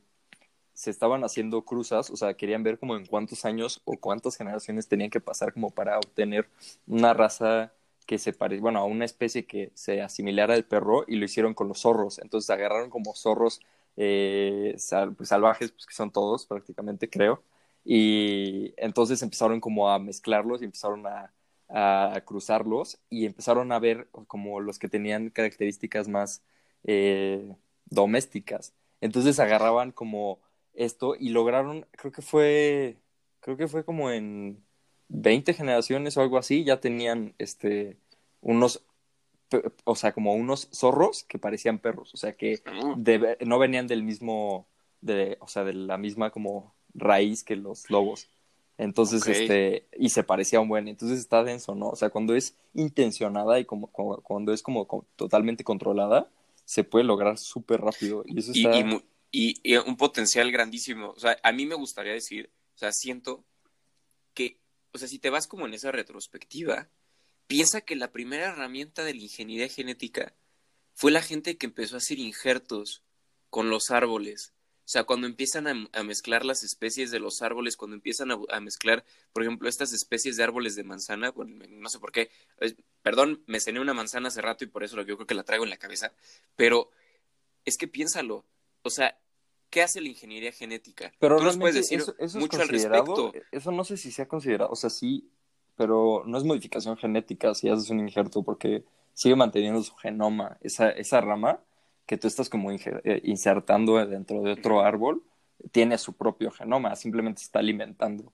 se 0.75 0.91
estaban 0.91 1.25
haciendo 1.25 1.65
cruzas, 1.65 2.11
o 2.11 2.17
sea, 2.17 2.35
querían 2.35 2.63
ver 2.63 2.79
como 2.79 2.97
en 2.97 3.07
cuántos 3.07 3.45
años 3.45 3.81
o 3.85 3.97
cuántas 3.99 4.37
generaciones 4.37 4.89
tenían 4.89 5.11
que 5.11 5.21
pasar 5.21 5.53
como 5.53 5.71
para 5.71 5.99
obtener 5.99 6.49
una 6.87 7.15
raza 7.15 7.73
que 8.07 8.19
se 8.19 8.33
pare, 8.33 8.61
bueno, 8.61 8.81
a 8.81 8.85
una 8.85 9.05
especie 9.05 9.47
que 9.47 9.73
se 9.75 10.03
asimilara 10.03 10.55
al 10.55 10.65
perro 10.65 11.05
y 11.09 11.17
lo 11.17 11.25
hicieron 11.25 11.55
con 11.55 11.69
los 11.69 11.81
zorros. 11.81 12.19
Entonces 12.21 12.51
agarraron 12.51 12.91
como 12.91 13.15
zorros 13.15 13.61
eh, 13.97 14.77
pues, 15.17 15.29
salvajes, 15.29 15.73
pues 15.73 15.87
que 15.87 15.95
son 15.95 16.11
todos 16.13 16.47
prácticamente, 16.47 17.11
creo. 17.11 17.43
Y 17.85 18.75
entonces 18.77 19.23
empezaron 19.23 19.61
como 19.61 19.91
a 19.91 19.99
mezclarlos 19.99 20.63
y 20.63 20.67
empezaron 20.67 21.05
a, 21.07 21.33
cruzarlos 22.25 22.99
y 23.11 23.27
empezaron 23.27 23.73
a 23.73 23.79
ver 23.81 24.09
como 24.29 24.61
los 24.61 24.79
que 24.79 24.89
tenían 24.89 25.31
características 25.31 26.09
más 26.09 26.43
eh, 26.85 27.57
domésticas. 27.87 28.73
Entonces 29.01 29.39
agarraban 29.39 29.93
como 29.93 30.39
esto 30.75 31.15
y 31.19 31.31
lograron, 31.31 31.87
creo 31.93 32.13
que 32.13 32.23
fue, 32.23 32.97
creo 33.41 33.57
que 33.57 33.69
fue 33.69 33.85
como 33.85 34.11
en 34.11 34.63
20 35.09 35.55
generaciones 35.55 36.17
o 36.17 36.21
algo 36.23 36.39
así, 36.39 36.65
ya 36.65 36.81
tenían 36.81 37.35
este 37.39 37.97
unos 38.41 38.83
o 39.85 39.95
sea, 39.95 40.13
como 40.13 40.35
unos 40.35 40.69
zorros 40.73 41.23
que 41.23 41.39
parecían 41.39 41.79
perros, 41.79 42.13
o 42.13 42.17
sea, 42.17 42.33
que 42.33 42.63
Ah. 42.67 42.97
no 43.47 43.59
venían 43.61 43.87
del 43.87 44.03
mismo, 44.03 44.67
de, 45.01 45.37
o 45.41 45.47
sea, 45.47 45.63
de 45.63 45.73
la 45.73 45.97
misma 45.99 46.31
como 46.31 46.75
raíz 46.95 47.45
que 47.45 47.55
los 47.55 47.89
lobos. 47.89 48.29
Entonces, 48.77 49.23
este, 49.43 49.87
y 49.97 50.09
se 50.09 50.25
parecía 50.25 50.59
un 50.61 50.69
buen, 50.69 50.89
entonces 50.89 51.21
está 51.21 51.45
denso, 51.45 51.77
¿no? 51.77 51.91
O 51.91 51.97
sea, 51.97 52.11
cuando 52.11 52.35
es 52.35 52.57
intencionada 52.75 53.61
y 53.61 53.65
como, 53.65 53.87
como- 53.87 54.17
cuando 54.21 54.53
es 54.53 54.63
como, 54.63 54.87
como 54.89 55.05
totalmente 55.15 55.63
controlada, 55.63 56.29
se 56.67 56.85
puede 56.85 57.07
lograr 57.07 57.39
súper 57.39 57.81
rápido. 57.81 58.23
Y 58.27 58.39
eso 58.41 58.53
está... 58.53 58.71
y- 59.31 59.55
y 59.63 59.77
un 59.77 59.97
potencial 59.97 60.53
grandísimo. 60.53 61.11
O 61.11 61.19
sea, 61.19 61.39
a 61.43 61.53
mí 61.53 61.65
me 61.65 61.75
gustaría 61.77 62.13
decir, 62.13 62.51
o 62.75 62.79
sea, 62.79 62.93
siento 62.93 63.47
que, 64.35 64.61
o 64.93 64.99
sea, 64.99 65.09
si 65.09 65.19
te 65.19 65.31
vas 65.31 65.47
como 65.47 65.65
en 65.67 65.73
esa 65.75 65.93
retrospectiva, 65.93 66.91
piensa 67.47 67.81
que 67.81 67.97
la 67.97 68.13
primera 68.13 68.49
herramienta 68.49 69.05
de 69.05 69.15
la 69.15 69.23
ingeniería 69.23 69.69
genética 69.69 70.35
fue 70.93 71.11
la 71.13 71.23
gente 71.23 71.57
que 71.57 71.67
empezó 71.67 71.95
a 71.95 71.99
hacer 71.99 72.19
injertos 72.19 73.03
con 73.49 73.71
los 73.71 73.91
árboles. 73.91 74.53
O 74.87 74.89
sea, 74.89 75.03
cuando 75.03 75.27
empiezan 75.27 75.67
a, 75.67 75.89
a 75.99 76.05
mezclar 76.05 76.45
las 76.45 76.63
especies 76.63 77.11
de 77.11 77.19
los 77.19 77.43
árboles, 77.43 77.77
cuando 77.77 77.97
empiezan 77.97 78.31
a, 78.31 78.39
a 78.51 78.61
mezclar, 78.61 79.05
por 79.33 79.43
ejemplo, 79.43 79.69
estas 79.69 79.93
especies 79.93 80.37
de 80.37 80.45
árboles 80.45 80.77
de 80.77 80.85
manzana, 80.85 81.33
bueno, 81.33 81.65
no 81.69 81.89
sé 81.89 81.99
por 81.99 82.13
qué, 82.13 82.31
eh, 82.61 82.77
perdón, 83.03 83.43
me 83.47 83.59
cené 83.59 83.81
una 83.81 83.95
manzana 83.95 84.29
hace 84.29 84.43
rato 84.43 84.63
y 84.63 84.69
por 84.69 84.85
eso 84.85 84.95
lo 84.95 85.05
que 85.05 85.09
yo 85.09 85.17
creo 85.17 85.27
que 85.27 85.35
la 85.35 85.43
traigo 85.43 85.65
en 85.65 85.71
la 85.71 85.77
cabeza, 85.77 86.13
pero 86.55 86.93
es 87.65 87.77
que 87.77 87.89
piénsalo, 87.89 88.45
o 88.83 88.91
sea, 88.91 89.19
¿qué 89.71 89.83
hace 89.83 90.01
la 90.01 90.07
ingeniería 90.07 90.53
genética? 90.53 91.13
Pero 91.19 91.39
Tú 91.39 91.43
nos 91.43 91.57
puedes 91.57 91.75
decir 91.75 91.99
eso, 91.99 92.15
eso 92.19 92.39
es 92.39 92.43
mucho 92.45 92.63
al 92.63 92.69
respecto. 92.69 93.33
eso 93.51 93.73
no 93.73 93.83
sé 93.83 93.97
si 93.97 94.13
sea 94.13 94.29
considerado, 94.29 94.71
o 94.71 94.77
sea, 94.77 94.89
sí, 94.89 95.29
pero 95.75 96.23
no 96.27 96.39
es 96.39 96.45
modificación 96.45 96.97
genética 96.97 97.57
si 97.57 97.69
haces 97.69 97.91
un 97.91 97.99
injerto, 97.99 98.45
porque 98.45 98.85
sigue 99.15 99.35
manteniendo 99.35 99.83
su 99.83 99.97
genoma, 99.97 100.59
esa, 100.61 100.91
esa 100.91 101.21
rama 101.21 101.61
que 102.07 102.17
tú 102.17 102.29
estás 102.29 102.49
como 102.49 102.71
eh, 102.71 103.21
insertando 103.25 104.05
dentro 104.07 104.43
de 104.43 104.53
otro 104.53 104.81
árbol, 104.81 105.25
tiene 105.73 105.99
su 105.99 106.15
propio 106.17 106.51
genoma, 106.51 106.97
simplemente 106.97 107.43
está 107.43 107.59
alimentando 107.59 108.33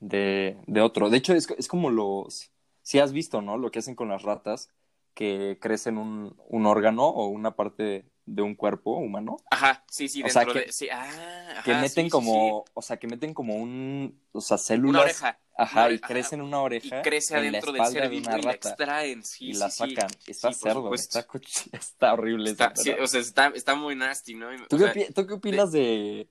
de, 0.00 0.56
de 0.66 0.80
otro. 0.80 1.10
De 1.10 1.18
hecho, 1.18 1.34
es, 1.34 1.50
es 1.58 1.68
como 1.68 1.90
los, 1.90 2.52
si 2.82 2.98
has 2.98 3.12
visto, 3.12 3.42
¿no? 3.42 3.58
Lo 3.58 3.70
que 3.70 3.80
hacen 3.80 3.94
con 3.94 4.08
las 4.08 4.22
ratas, 4.22 4.70
que 5.14 5.58
crecen 5.60 5.98
un, 5.98 6.36
un 6.48 6.66
órgano 6.66 7.08
o 7.08 7.26
una 7.26 7.56
parte 7.56 8.06
de 8.24 8.40
un 8.42 8.54
cuerpo 8.54 8.96
humano 8.98 9.36
Ajá, 9.50 9.84
sí, 9.90 10.08
sí, 10.08 10.22
O 10.22 10.28
sea, 10.28 10.42
dentro 10.44 10.60
que- 10.60 10.66
de... 10.66 10.72
Sí, 10.72 10.88
ah, 10.92 11.60
que 11.64 11.74
meten 11.74 11.90
sí, 11.90 12.02
sí, 12.04 12.08
como, 12.10 12.64
o 12.72 12.82
sea, 12.82 12.96
que 12.96 13.06
meten 13.08 13.34
como 13.34 13.56
un, 13.56 14.20
o 14.32 14.40
sea, 14.40 14.58
células, 14.58 14.90
Una 14.90 15.02
oreja. 15.02 15.40
ajá, 15.56 15.86
una 15.86 15.94
y 15.94 15.98
crecen 15.98 16.40
una 16.40 16.58
Y 16.58 16.60
oreja 16.60 17.02
crece 17.02 17.34
en 17.36 17.42
la 17.42 17.48
adentro 17.48 17.72
del 17.72 17.86
ser 17.86 18.08
de 18.10 18.16
y 18.16 18.20
la 18.42 18.52
extraen, 18.52 19.24
sí, 19.24 19.46
y 19.46 19.52
la 19.54 19.70
sacan. 19.70 20.08
Está 20.26 20.52
cerdo, 20.52 20.94
está, 21.72 22.12
horrible. 22.12 22.50
Está, 22.50 22.72
o 23.00 23.06
sea, 23.08 23.20
está, 23.20 23.48
está 23.48 23.74
muy 23.74 23.96
nasty, 23.96 24.34
¿no? 24.34 24.54
Y- 24.54 24.58
¿Tú, 24.68 24.76
o 24.76 24.92
qué 24.92 25.04
sea, 25.06 25.12
tú 25.14 25.26
qué 25.26 25.34
opinas 25.34 25.72
de, 25.72 26.28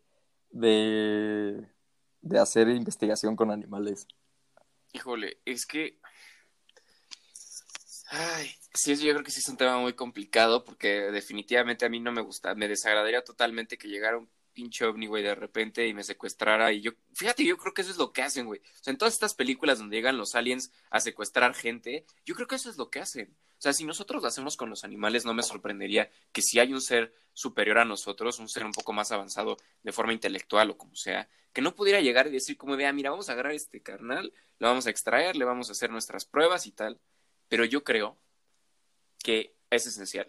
de, 0.52 1.68
de 2.22 2.40
hacer 2.40 2.70
investigación 2.70 3.36
con 3.36 3.52
animales? 3.52 4.08
Híjole, 4.94 5.40
es 5.46 5.66
que. 5.66 6.00
Ay, 8.10 8.50
sí, 8.74 8.96
yo 8.96 9.14
creo 9.14 9.24
que 9.24 9.32
sí 9.32 9.40
es 9.40 9.50
un 9.50 9.58
tema 9.58 9.78
muy 9.80 9.94
complicado 9.94 10.64
porque 10.64 11.12
definitivamente 11.12 11.86
a 11.86 11.90
mí 11.90 12.00
no 12.00 12.12
me 12.12 12.22
gusta. 12.22 12.56
Me 12.56 12.68
desagradaría 12.68 13.24
totalmente 13.24 13.78
que 13.78 13.88
llegara 13.88 14.18
un 14.18 14.30
pinche 14.54 14.86
ovni, 14.86 15.08
güey, 15.08 15.24
de 15.24 15.36
repente 15.36 15.88
y 15.88 15.94
me 15.94 16.04
secuestrara. 16.04 16.72
Y 16.72 16.82
yo, 16.82 16.92
fíjate, 17.14 17.46
yo 17.46 17.58
creo 17.58 17.74
que 17.74 17.82
eso 17.82 17.92
es 17.92 17.98
lo 17.98 18.12
que 18.12 18.22
hacen, 18.22 18.46
güey. 18.46 18.60
O 18.60 18.84
sea, 18.84 18.92
en 18.92 18.98
todas 18.98 19.14
estas 19.14 19.34
películas 19.34 19.80
donde 19.80 19.96
llegan 19.96 20.18
los 20.18 20.36
aliens 20.36 20.72
a 20.90 21.00
secuestrar 21.00 21.54
gente, 21.54 22.06
yo 22.26 22.36
creo 22.36 22.48
que 22.48 22.56
eso 22.56 22.70
es 22.70 22.78
lo 22.78 22.90
que 22.90 23.00
hacen. 23.00 23.36
O 23.58 23.62
sea, 23.62 23.74
si 23.74 23.86
nosotros 23.86 24.22
lo 24.22 24.28
hacemos 24.28 24.58
con 24.58 24.70
los 24.70 24.84
animales, 24.84 25.24
no 25.26 25.34
me 25.34 25.44
sorprendería 25.44 26.10
que 26.32 26.42
si 26.42 26.60
hay 26.60 26.74
un 26.74 26.82
ser 26.82 27.14
superior 27.34 27.78
a 27.78 27.86
nosotros, 27.86 28.40
un 28.40 28.50
ser 28.50 28.66
un 28.66 28.72
poco 28.72 28.92
más 28.94 29.12
avanzado 29.12 29.58
de 29.84 29.92
forma 29.92 30.14
intelectual 30.14 30.72
o 30.72 30.78
como 30.78 30.96
sea, 30.96 31.30
que 31.54 31.62
no 31.62 31.76
pudiera 31.76 32.02
llegar 32.02 32.28
y 32.28 32.32
decir 32.32 32.58
como 32.58 32.76
vea, 32.76 32.92
mira, 32.92 33.12
vamos 33.12 33.30
a 33.30 33.34
agarrar 33.34 33.54
este 33.54 33.82
carnal, 33.82 34.34
lo 34.58 34.68
vamos 34.68 34.88
a 34.88 34.90
extraer, 34.90 35.36
le 35.36 35.46
vamos 35.46 35.70
a 35.70 35.74
hacer 35.74 35.92
nuestras 35.92 36.26
pruebas 36.26 36.66
y 36.66 36.72
tal. 36.72 37.00
Pero 37.50 37.66
yo 37.66 37.84
creo 37.84 38.18
que 39.24 39.56
es 39.70 39.88
esencial. 39.88 40.28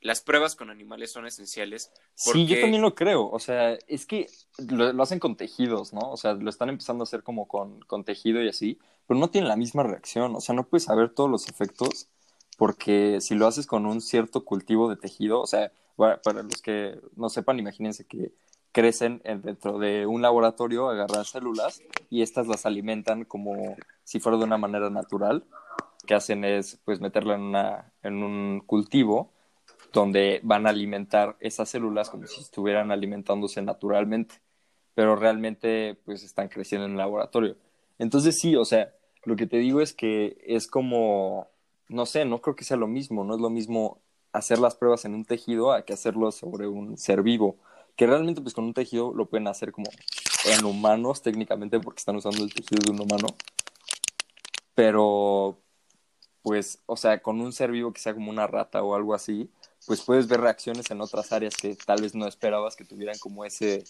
Las 0.00 0.22
pruebas 0.22 0.56
con 0.56 0.70
animales 0.70 1.12
son 1.12 1.26
esenciales. 1.26 1.92
Sí, 2.14 2.46
yo 2.46 2.58
también 2.58 2.80
lo 2.80 2.94
creo. 2.94 3.28
O 3.28 3.38
sea, 3.38 3.74
es 3.86 4.06
que 4.06 4.28
lo, 4.56 4.92
lo 4.92 5.02
hacen 5.02 5.18
con 5.18 5.36
tejidos, 5.36 5.92
¿no? 5.92 6.10
O 6.10 6.16
sea, 6.16 6.32
lo 6.32 6.48
están 6.48 6.70
empezando 6.70 7.02
a 7.02 7.04
hacer 7.04 7.22
como 7.22 7.46
con, 7.46 7.80
con 7.80 8.04
tejido 8.04 8.42
y 8.42 8.48
así, 8.48 8.78
pero 9.06 9.20
no 9.20 9.28
tienen 9.28 9.48
la 9.48 9.56
misma 9.56 9.82
reacción. 9.82 10.34
O 10.34 10.40
sea, 10.40 10.54
no 10.54 10.66
puedes 10.66 10.84
saber 10.84 11.10
todos 11.10 11.28
los 11.28 11.48
efectos 11.48 12.08
porque 12.56 13.20
si 13.20 13.34
lo 13.34 13.46
haces 13.46 13.66
con 13.66 13.86
un 13.86 14.00
cierto 14.00 14.44
cultivo 14.44 14.88
de 14.88 14.96
tejido, 14.96 15.40
o 15.40 15.46
sea, 15.46 15.72
para, 15.96 16.42
los 16.42 16.62
que 16.62 16.98
no 17.16 17.28
sepan, 17.28 17.58
imagínense 17.58 18.06
que 18.06 18.32
crecen 18.72 19.20
en- 19.24 19.42
dentro 19.42 19.78
de 19.78 20.06
un 20.06 20.22
laboratorio, 20.22 20.88
agarran 20.88 21.24
células 21.24 21.82
y 22.08 22.22
estas 22.22 22.46
las 22.46 22.66
alimentan 22.66 23.24
como 23.24 23.76
si 24.04 24.20
fuera 24.20 24.38
de 24.38 24.44
una 24.44 24.58
manera 24.58 24.90
natural. 24.90 25.44
Que 26.10 26.16
hacen 26.16 26.44
es 26.44 26.80
pues 26.84 27.00
meterla 27.00 27.36
en, 27.36 27.42
una, 27.42 27.92
en 28.02 28.24
un 28.24 28.62
cultivo 28.66 29.30
donde 29.92 30.40
van 30.42 30.66
a 30.66 30.70
alimentar 30.70 31.36
esas 31.38 31.68
células 31.68 32.10
como 32.10 32.26
si 32.26 32.40
estuvieran 32.40 32.90
alimentándose 32.90 33.62
naturalmente, 33.62 34.34
pero 34.96 35.14
realmente 35.14 35.96
pues 36.04 36.24
están 36.24 36.48
creciendo 36.48 36.86
en 36.86 36.94
el 36.94 36.98
laboratorio. 36.98 37.56
Entonces 38.00 38.40
sí, 38.40 38.56
o 38.56 38.64
sea, 38.64 38.92
lo 39.22 39.36
que 39.36 39.46
te 39.46 39.58
digo 39.58 39.80
es 39.80 39.92
que 39.92 40.36
es 40.44 40.66
como, 40.66 41.46
no 41.88 42.06
sé, 42.06 42.24
no 42.24 42.40
creo 42.40 42.56
que 42.56 42.64
sea 42.64 42.76
lo 42.76 42.88
mismo, 42.88 43.22
no 43.22 43.36
es 43.36 43.40
lo 43.40 43.48
mismo 43.48 44.00
hacer 44.32 44.58
las 44.58 44.74
pruebas 44.74 45.04
en 45.04 45.14
un 45.14 45.24
tejido 45.24 45.72
a 45.72 45.84
que 45.84 45.92
hacerlo 45.92 46.32
sobre 46.32 46.66
un 46.66 46.98
ser 46.98 47.22
vivo, 47.22 47.56
que 47.94 48.08
realmente 48.08 48.40
pues 48.40 48.52
con 48.52 48.64
un 48.64 48.74
tejido 48.74 49.14
lo 49.14 49.26
pueden 49.26 49.46
hacer 49.46 49.70
como 49.70 49.86
en 50.44 50.64
humanos 50.64 51.22
técnicamente 51.22 51.78
porque 51.78 52.00
están 52.00 52.16
usando 52.16 52.42
el 52.42 52.52
tejido 52.52 52.80
de 52.84 52.90
un 52.90 53.00
humano, 53.00 53.28
pero 54.74 55.56
pues, 56.42 56.78
o 56.86 56.96
sea, 56.96 57.20
con 57.22 57.40
un 57.40 57.52
ser 57.52 57.70
vivo 57.70 57.92
que 57.92 58.00
sea 58.00 58.14
como 58.14 58.30
una 58.30 58.46
rata 58.46 58.82
o 58.82 58.94
algo 58.94 59.14
así, 59.14 59.50
pues 59.86 60.02
puedes 60.02 60.26
ver 60.28 60.40
reacciones 60.40 60.90
en 60.90 61.00
otras 61.00 61.32
áreas 61.32 61.54
que 61.56 61.74
tal 61.76 62.02
vez 62.02 62.14
no 62.14 62.26
esperabas 62.26 62.76
que 62.76 62.84
tuvieran 62.84 63.18
como 63.18 63.44
ese, 63.44 63.84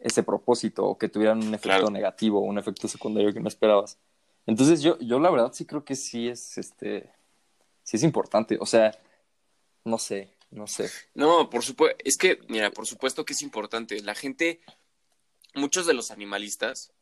ese 0.00 0.22
propósito 0.22 0.84
o 0.84 0.98
que 0.98 1.08
tuvieran 1.08 1.38
un 1.38 1.48
efecto 1.54 1.68
Claro. 1.78 1.90
negativo 1.90 2.38
o 2.38 2.42
un 2.42 2.58
efecto 2.58 2.88
secundario 2.88 3.32
que 3.32 3.40
no 3.40 3.48
esperabas. 3.48 3.98
Entonces 4.46 4.80
yo, 4.82 4.98
yo 5.00 5.18
la 5.18 5.30
verdad 5.30 5.52
sí 5.52 5.64
creo 5.66 5.84
que 5.84 5.96
sí 5.96 6.28
es, 6.28 6.56
este, 6.58 7.10
sí 7.82 7.96
es 7.96 8.02
importante. 8.02 8.56
O 8.60 8.66
sea, 8.66 8.96
no 9.84 9.98
sé, 9.98 10.30
no 10.50 10.66
sé. 10.66 10.90
No, 11.14 11.50
por 11.50 11.64
supuesto, 11.64 11.96
es 12.04 12.16
que, 12.16 12.38
mira, 12.48 12.70
por 12.70 12.86
supuesto 12.86 13.24
que 13.24 13.32
es 13.32 13.42
importante. 13.42 14.00
La 14.02 14.14
gente, 14.14 14.60
muchos 15.54 15.86
de 15.86 15.94
los 15.94 16.10
animalistas 16.10 16.92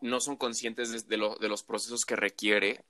no 0.00 0.20
son 0.20 0.36
conscientes 0.36 0.90
de, 0.90 1.00
de 1.02 1.16
lo- 1.16 1.36
de 1.36 1.48
los 1.48 1.62
procesos 1.62 2.04
que 2.04 2.16
requiere 2.16 2.84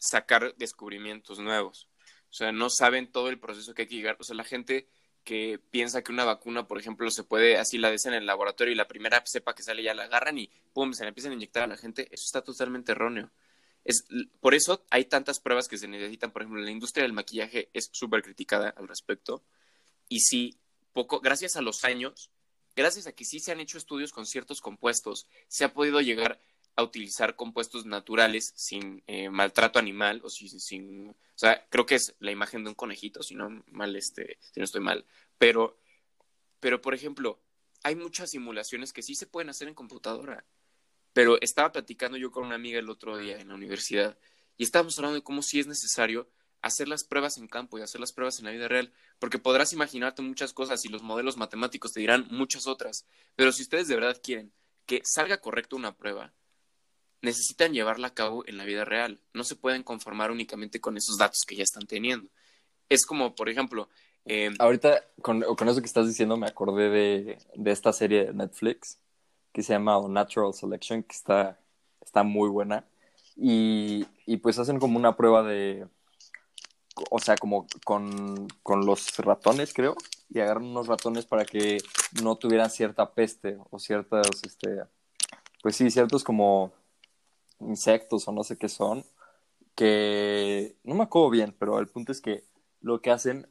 sacar 0.00 0.56
descubrimientos 0.56 1.38
nuevos. 1.38 1.88
O 2.30 2.32
sea, 2.32 2.50
no 2.50 2.70
saben 2.70 3.10
todo 3.10 3.28
el 3.28 3.38
proceso 3.38 3.74
que 3.74 3.82
hay 3.82 3.88
que 3.88 3.96
llegar. 3.96 4.16
O 4.18 4.24
sea, 4.24 4.34
la 4.34 4.44
gente 4.44 4.88
que 5.24 5.60
piensa 5.70 6.02
que 6.02 6.12
una 6.12 6.24
vacuna, 6.24 6.66
por 6.66 6.78
ejemplo, 6.78 7.10
se 7.10 7.22
puede, 7.22 7.58
así 7.58 7.78
la 7.78 7.90
desen 7.90 8.14
en 8.14 8.20
el 8.20 8.26
laboratorio 8.26 8.72
y 8.72 8.76
la 8.76 8.88
primera 8.88 9.22
cepa 9.26 9.54
que 9.54 9.62
sale 9.62 9.82
ya 9.82 9.94
la 9.94 10.04
agarran 10.04 10.38
y 10.38 10.50
pum, 10.72 10.92
se 10.92 11.04
la 11.04 11.08
empiezan 11.08 11.32
a 11.32 11.34
inyectar 11.34 11.62
a 11.62 11.66
la 11.66 11.76
gente, 11.76 12.08
eso 12.10 12.24
está 12.24 12.42
totalmente 12.42 12.92
erróneo. 12.92 13.30
Es, 13.84 14.04
por 14.40 14.54
eso 14.54 14.84
hay 14.90 15.04
tantas 15.04 15.40
pruebas 15.40 15.68
que 15.68 15.78
se 15.78 15.88
necesitan. 15.88 16.32
Por 16.32 16.42
ejemplo, 16.42 16.62
la 16.62 16.70
industria 16.70 17.02
del 17.02 17.12
maquillaje 17.12 17.70
es 17.72 17.90
súper 17.92 18.22
criticada 18.22 18.70
al 18.70 18.88
respecto. 18.88 19.42
Y 20.08 20.20
sí, 20.20 20.58
poco, 20.92 21.20
gracias 21.20 21.56
a 21.56 21.62
los 21.62 21.84
años, 21.84 22.30
gracias 22.76 23.06
a 23.06 23.12
que 23.12 23.24
sí 23.24 23.40
se 23.40 23.52
han 23.52 23.60
hecho 23.60 23.78
estudios 23.78 24.12
con 24.12 24.26
ciertos 24.26 24.60
compuestos, 24.60 25.26
se 25.48 25.64
ha 25.64 25.72
podido 25.72 26.00
llegar 26.00 26.40
a 26.76 26.82
utilizar 26.82 27.36
compuestos 27.36 27.84
naturales 27.86 28.52
sin 28.56 29.02
eh, 29.06 29.28
maltrato 29.28 29.78
animal 29.78 30.20
o 30.24 30.30
sin, 30.30 31.10
o 31.10 31.14
sea, 31.34 31.66
creo 31.68 31.86
que 31.86 31.96
es 31.96 32.14
la 32.20 32.30
imagen 32.30 32.64
de 32.64 32.70
un 32.70 32.74
conejito, 32.74 33.22
si 33.22 33.34
no 33.34 33.62
mal, 33.66 33.96
este, 33.96 34.38
si 34.40 34.60
no 34.60 34.64
estoy 34.64 34.80
mal, 34.80 35.04
pero, 35.38 35.78
pero 36.60 36.80
por 36.80 36.94
ejemplo, 36.94 37.40
hay 37.82 37.96
muchas 37.96 38.30
simulaciones 38.30 38.92
que 38.92 39.02
sí 39.02 39.14
se 39.14 39.26
pueden 39.26 39.50
hacer 39.50 39.68
en 39.68 39.74
computadora. 39.74 40.44
Pero 41.12 41.40
estaba 41.40 41.72
platicando 41.72 42.16
yo 42.16 42.30
con 42.30 42.46
una 42.46 42.54
amiga 42.54 42.78
el 42.78 42.88
otro 42.88 43.16
día 43.16 43.40
en 43.40 43.48
la 43.48 43.54
universidad 43.54 44.16
y 44.56 44.62
estábamos 44.62 44.96
hablando 44.98 45.16
de 45.16 45.24
cómo 45.24 45.42
sí 45.42 45.58
es 45.58 45.66
necesario 45.66 46.30
hacer 46.62 46.88
las 46.88 47.04
pruebas 47.04 47.38
en 47.38 47.48
campo 47.48 47.78
y 47.78 47.82
hacer 47.82 48.00
las 48.00 48.12
pruebas 48.12 48.38
en 48.38 48.44
la 48.44 48.50
vida 48.50 48.68
real, 48.68 48.92
porque 49.18 49.38
podrás 49.38 49.72
imaginarte 49.72 50.22
muchas 50.22 50.52
cosas 50.52 50.84
y 50.84 50.88
los 50.88 51.02
modelos 51.02 51.36
matemáticos 51.36 51.92
te 51.92 52.00
dirán 52.00 52.28
muchas 52.30 52.66
otras, 52.66 53.06
pero 53.34 53.50
si 53.50 53.62
ustedes 53.62 53.88
de 53.88 53.94
verdad 53.94 54.20
quieren 54.22 54.52
que 54.84 55.00
salga 55.04 55.40
correcto 55.40 55.76
una 55.76 55.96
prueba, 55.96 56.34
necesitan 57.22 57.72
llevarla 57.72 58.08
a 58.08 58.14
cabo 58.14 58.44
en 58.46 58.56
la 58.56 58.64
vida 58.64 58.84
real, 58.84 59.20
no 59.34 59.44
se 59.44 59.56
pueden 59.56 59.82
conformar 59.82 60.30
únicamente 60.30 60.80
con 60.80 60.96
esos 60.96 61.16
datos 61.18 61.40
que 61.46 61.56
ya 61.56 61.62
están 61.64 61.86
teniendo. 61.86 62.28
Es 62.88 63.04
como, 63.06 63.34
por 63.34 63.48
ejemplo, 63.48 63.88
Eh, 64.26 64.50
Ahorita, 64.58 65.02
con, 65.22 65.40
con, 65.56 65.68
eso 65.68 65.80
que 65.80 65.86
estás 65.86 66.06
diciendo, 66.06 66.36
me 66.36 66.46
acordé 66.46 66.90
de, 66.90 67.38
de, 67.54 67.70
esta 67.70 67.90
serie 67.92 68.26
de 68.26 68.34
Netflix 68.34 68.98
que 69.52 69.62
se 69.62 69.72
llama 69.72 69.98
Natural 70.08 70.52
Selection, 70.52 71.02
que 71.02 71.16
está, 71.16 71.58
está 72.00 72.22
muy 72.22 72.48
buena. 72.50 72.84
Y, 73.36 74.06
y 74.26 74.36
pues 74.36 74.58
hacen 74.58 74.78
como 74.78 74.98
una 74.98 75.16
prueba 75.16 75.42
de, 75.42 75.86
o 77.10 77.18
sea, 77.18 77.36
como 77.36 77.66
con, 77.84 78.48
con, 78.62 78.84
los 78.84 79.16
ratones, 79.18 79.72
creo, 79.72 79.96
y 80.28 80.40
agarran 80.40 80.64
unos 80.64 80.86
ratones 80.86 81.24
para 81.24 81.44
que 81.44 81.78
no 82.22 82.36
tuvieran 82.36 82.70
cierta 82.70 83.12
peste 83.12 83.56
o 83.70 83.78
ciertas, 83.78 84.28
este, 84.44 84.82
pues 85.62 85.76
sí, 85.76 85.90
ciertos 85.90 86.24
como 86.24 86.72
insectos 87.60 88.26
o 88.28 88.32
no 88.32 88.44
sé 88.44 88.56
qué 88.56 88.68
son, 88.68 89.04
que 89.74 90.76
no 90.84 90.94
me 90.94 91.04
acuerdo 91.04 91.30
bien, 91.30 91.56
pero 91.58 91.78
el 91.78 91.88
punto 91.88 92.12
es 92.12 92.20
que 92.20 92.44
lo 92.80 93.00
que 93.00 93.10
hacen... 93.10 93.48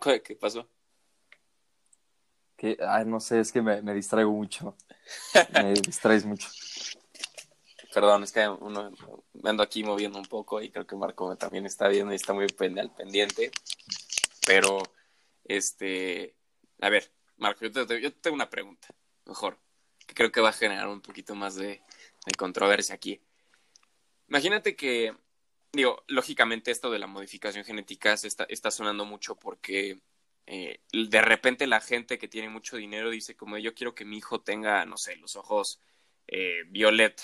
¿Qué 0.00 0.36
pasó? 0.36 0.68
Que, 2.56 2.76
ay, 2.86 3.04
no 3.06 3.18
sé, 3.18 3.40
es 3.40 3.50
que 3.50 3.60
me, 3.60 3.82
me 3.82 3.92
distraigo 3.92 4.30
mucho. 4.30 4.76
me 5.52 5.72
distraes 5.82 6.24
mucho. 6.24 6.48
Perdón, 7.96 8.24
es 8.24 8.30
que 8.30 8.46
uno 8.46 8.92
me 9.32 9.48
ando 9.48 9.62
aquí 9.62 9.82
moviendo 9.82 10.18
un 10.18 10.26
poco 10.26 10.60
y 10.60 10.70
creo 10.70 10.86
que 10.86 10.96
Marco 10.96 11.34
también 11.36 11.64
está 11.64 11.88
viendo 11.88 12.12
y 12.12 12.16
está 12.16 12.34
muy 12.34 12.44
al 12.44 12.90
pendiente. 12.94 13.50
Pero, 14.46 14.82
este, 15.44 16.36
a 16.80 16.90
ver, 16.90 17.10
Marco, 17.38 17.64
yo 17.64 17.86
te, 17.86 18.00
yo 18.00 18.12
tengo 18.12 18.34
una 18.34 18.50
pregunta, 18.50 18.88
mejor, 19.26 19.58
creo 20.06 20.32
que 20.32 20.40
va 20.40 20.50
a 20.50 20.52
generar 20.52 20.88
un 20.88 21.00
poquito 21.00 21.34
más 21.34 21.56
de, 21.56 21.82
controversia 22.36 22.94
aquí. 22.94 23.20
Imagínate 24.28 24.74
que, 24.74 25.14
digo, 25.72 26.02
lógicamente 26.08 26.70
esto 26.72 26.90
de 26.90 26.98
la 26.98 27.06
modificación 27.06 27.64
genética 27.64 28.16
se 28.16 28.26
está, 28.26 28.44
está 28.48 28.70
sonando 28.72 29.04
mucho 29.04 29.36
porque 29.36 30.00
eh, 30.46 30.80
de 30.92 31.22
repente 31.22 31.66
la 31.66 31.80
gente 31.80 32.18
que 32.18 32.28
tiene 32.28 32.48
mucho 32.48 32.76
dinero 32.76 33.10
dice 33.10 33.36
como 33.36 33.58
yo 33.58 33.74
quiero 33.74 33.94
que 33.94 34.04
mi 34.04 34.18
hijo 34.18 34.40
tenga, 34.40 34.84
no 34.86 34.96
sé, 34.96 35.16
los 35.16 35.36
ojos 35.36 35.80
eh, 36.26 36.64
violeta, 36.68 37.22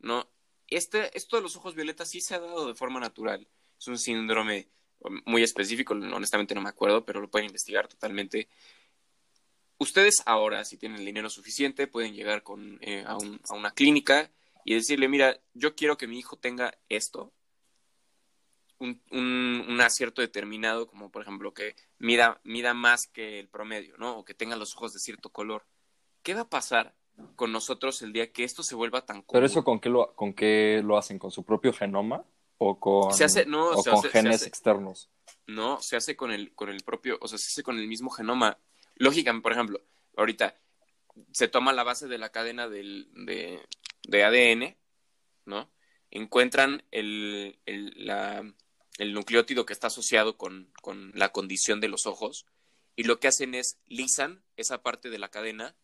¿no? 0.00 0.28
Este, 0.68 1.16
esto 1.16 1.36
de 1.36 1.42
los 1.42 1.56
ojos 1.56 1.74
violetas 1.74 2.10
sí 2.10 2.20
se 2.20 2.34
ha 2.34 2.40
dado 2.40 2.66
de 2.66 2.74
forma 2.74 3.00
natural. 3.00 3.48
Es 3.78 3.88
un 3.88 3.98
síndrome 3.98 4.68
muy 5.26 5.42
específico, 5.42 5.94
honestamente 5.94 6.54
no 6.54 6.60
me 6.60 6.68
acuerdo, 6.68 7.04
pero 7.04 7.20
lo 7.20 7.30
pueden 7.30 7.46
investigar 7.46 7.88
totalmente. 7.88 8.48
Ustedes 9.82 10.22
ahora, 10.26 10.64
si 10.64 10.76
tienen 10.76 11.00
el 11.00 11.04
dinero 11.04 11.28
suficiente, 11.28 11.88
pueden 11.88 12.14
llegar 12.14 12.44
con, 12.44 12.78
eh, 12.82 13.02
a, 13.04 13.16
un, 13.16 13.40
a 13.50 13.54
una 13.54 13.72
clínica 13.72 14.30
y 14.64 14.74
decirle, 14.74 15.08
mira, 15.08 15.40
yo 15.54 15.74
quiero 15.74 15.96
que 15.96 16.06
mi 16.06 16.20
hijo 16.20 16.36
tenga 16.36 16.78
esto, 16.88 17.32
un, 18.78 19.02
un, 19.10 19.64
un, 19.68 19.80
acierto 19.80 20.22
determinado, 20.22 20.86
como 20.86 21.10
por 21.10 21.22
ejemplo 21.22 21.52
que 21.52 21.74
mida, 21.98 22.40
mida 22.44 22.74
más 22.74 23.08
que 23.12 23.40
el 23.40 23.48
promedio, 23.48 23.96
¿no? 23.98 24.18
O 24.18 24.24
que 24.24 24.34
tenga 24.34 24.54
los 24.54 24.76
ojos 24.76 24.92
de 24.92 25.00
cierto 25.00 25.30
color. 25.30 25.66
¿Qué 26.22 26.34
va 26.34 26.42
a 26.42 26.48
pasar 26.48 26.94
con 27.34 27.50
nosotros 27.50 28.02
el 28.02 28.12
día 28.12 28.30
que 28.30 28.44
esto 28.44 28.62
se 28.62 28.76
vuelva 28.76 29.04
tan 29.04 29.22
común? 29.22 29.32
¿Pero 29.32 29.46
eso 29.46 29.64
con 29.64 29.80
qué 29.80 29.88
lo, 29.88 30.14
con 30.14 30.32
qué 30.32 30.80
lo 30.84 30.96
hacen? 30.96 31.18
¿Con 31.18 31.32
su 31.32 31.42
propio 31.44 31.72
genoma? 31.72 32.24
¿O 32.58 32.78
con, 32.78 33.12
se 33.12 33.24
hace, 33.24 33.46
no, 33.46 33.70
o 33.70 33.82
se 33.82 33.90
con 33.90 33.98
hace, 33.98 34.08
genes 34.10 34.30
se 34.30 34.36
hace, 34.36 34.48
externos? 34.48 35.10
No, 35.48 35.80
se 35.80 35.96
hace 35.96 36.14
con 36.14 36.30
el, 36.30 36.54
con 36.54 36.68
el 36.68 36.84
propio, 36.84 37.18
o 37.20 37.26
sea, 37.26 37.36
se 37.36 37.46
hace 37.48 37.64
con 37.64 37.80
el 37.80 37.88
mismo 37.88 38.10
genoma. 38.10 38.58
Lógicamente, 39.02 39.42
por 39.42 39.50
ejemplo, 39.50 39.80
ahorita 40.16 40.54
se 41.32 41.48
toma 41.48 41.72
la 41.72 41.82
base 41.82 42.06
de 42.06 42.18
la 42.18 42.30
cadena 42.30 42.68
del, 42.68 43.08
de, 43.26 43.58
de 44.06 44.22
ADN, 44.22 44.76
¿no? 45.44 45.68
Encuentran 46.12 46.84
el, 46.92 47.58
el, 47.66 47.94
la, 47.96 48.44
el 48.98 49.12
nucleótido 49.12 49.66
que 49.66 49.72
está 49.72 49.88
asociado 49.88 50.36
con, 50.36 50.72
con, 50.82 51.10
la 51.16 51.32
condición 51.32 51.80
de 51.80 51.88
los 51.88 52.06
ojos 52.06 52.46
y 52.94 53.02
lo 53.02 53.18
que 53.18 53.26
hacen 53.26 53.56
es 53.56 53.80
lisan 53.88 54.44
esa 54.56 54.84
parte 54.84 55.10
de 55.10 55.18
la 55.18 55.30
cadena 55.30 55.74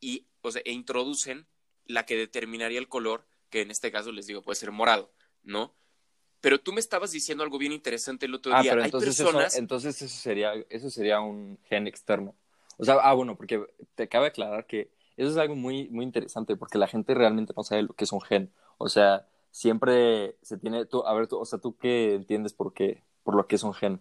y, 0.00 0.24
o 0.40 0.50
sea, 0.50 0.62
e 0.64 0.72
introducen 0.72 1.46
la 1.84 2.06
que 2.06 2.16
determinaría 2.16 2.78
el 2.78 2.88
color, 2.88 3.26
que 3.50 3.60
en 3.60 3.70
este 3.70 3.92
caso 3.92 4.12
les 4.12 4.26
digo 4.26 4.40
puede 4.40 4.56
ser 4.56 4.70
morado, 4.70 5.12
¿no? 5.42 5.74
Pero 6.40 6.58
tú 6.58 6.72
me 6.72 6.80
estabas 6.80 7.10
diciendo 7.10 7.44
algo 7.44 7.58
bien 7.58 7.72
interesante 7.72 8.24
el 8.24 8.34
otro 8.34 8.54
ah, 8.54 8.62
día. 8.62 8.72
Pero 8.72 8.82
Hay 8.82 8.86
entonces, 8.86 9.14
personas... 9.14 9.52
eso, 9.52 9.58
entonces 9.58 10.00
eso 10.00 10.16
sería, 10.16 10.54
eso 10.70 10.88
sería 10.88 11.20
un 11.20 11.58
gen 11.64 11.86
externo. 11.86 12.34
O 12.78 12.84
sea, 12.84 12.94
ah, 13.02 13.14
bueno, 13.14 13.36
porque 13.36 13.64
te 13.94 14.08
cabe 14.08 14.28
aclarar 14.28 14.66
que 14.66 14.90
eso 15.16 15.30
es 15.30 15.36
algo 15.36 15.54
muy, 15.54 15.88
muy 15.90 16.04
interesante, 16.04 16.56
porque 16.56 16.78
la 16.78 16.88
gente 16.88 17.14
realmente 17.14 17.52
no 17.56 17.62
sabe 17.62 17.82
lo 17.82 17.94
que 17.94 18.04
es 18.04 18.12
un 18.12 18.20
gen. 18.20 18.52
O 18.78 18.88
sea, 18.88 19.26
siempre 19.50 20.36
se 20.42 20.58
tiene, 20.58 20.86
tú, 20.86 21.06
a 21.06 21.14
ver, 21.14 21.28
tú, 21.28 21.38
o 21.38 21.44
sea, 21.44 21.58
¿tú 21.58 21.76
qué 21.76 22.14
entiendes 22.14 22.52
por 22.54 22.72
qué, 22.72 23.02
por 23.22 23.34
lo 23.34 23.46
que 23.46 23.56
es 23.56 23.62
un 23.62 23.74
gen? 23.74 24.00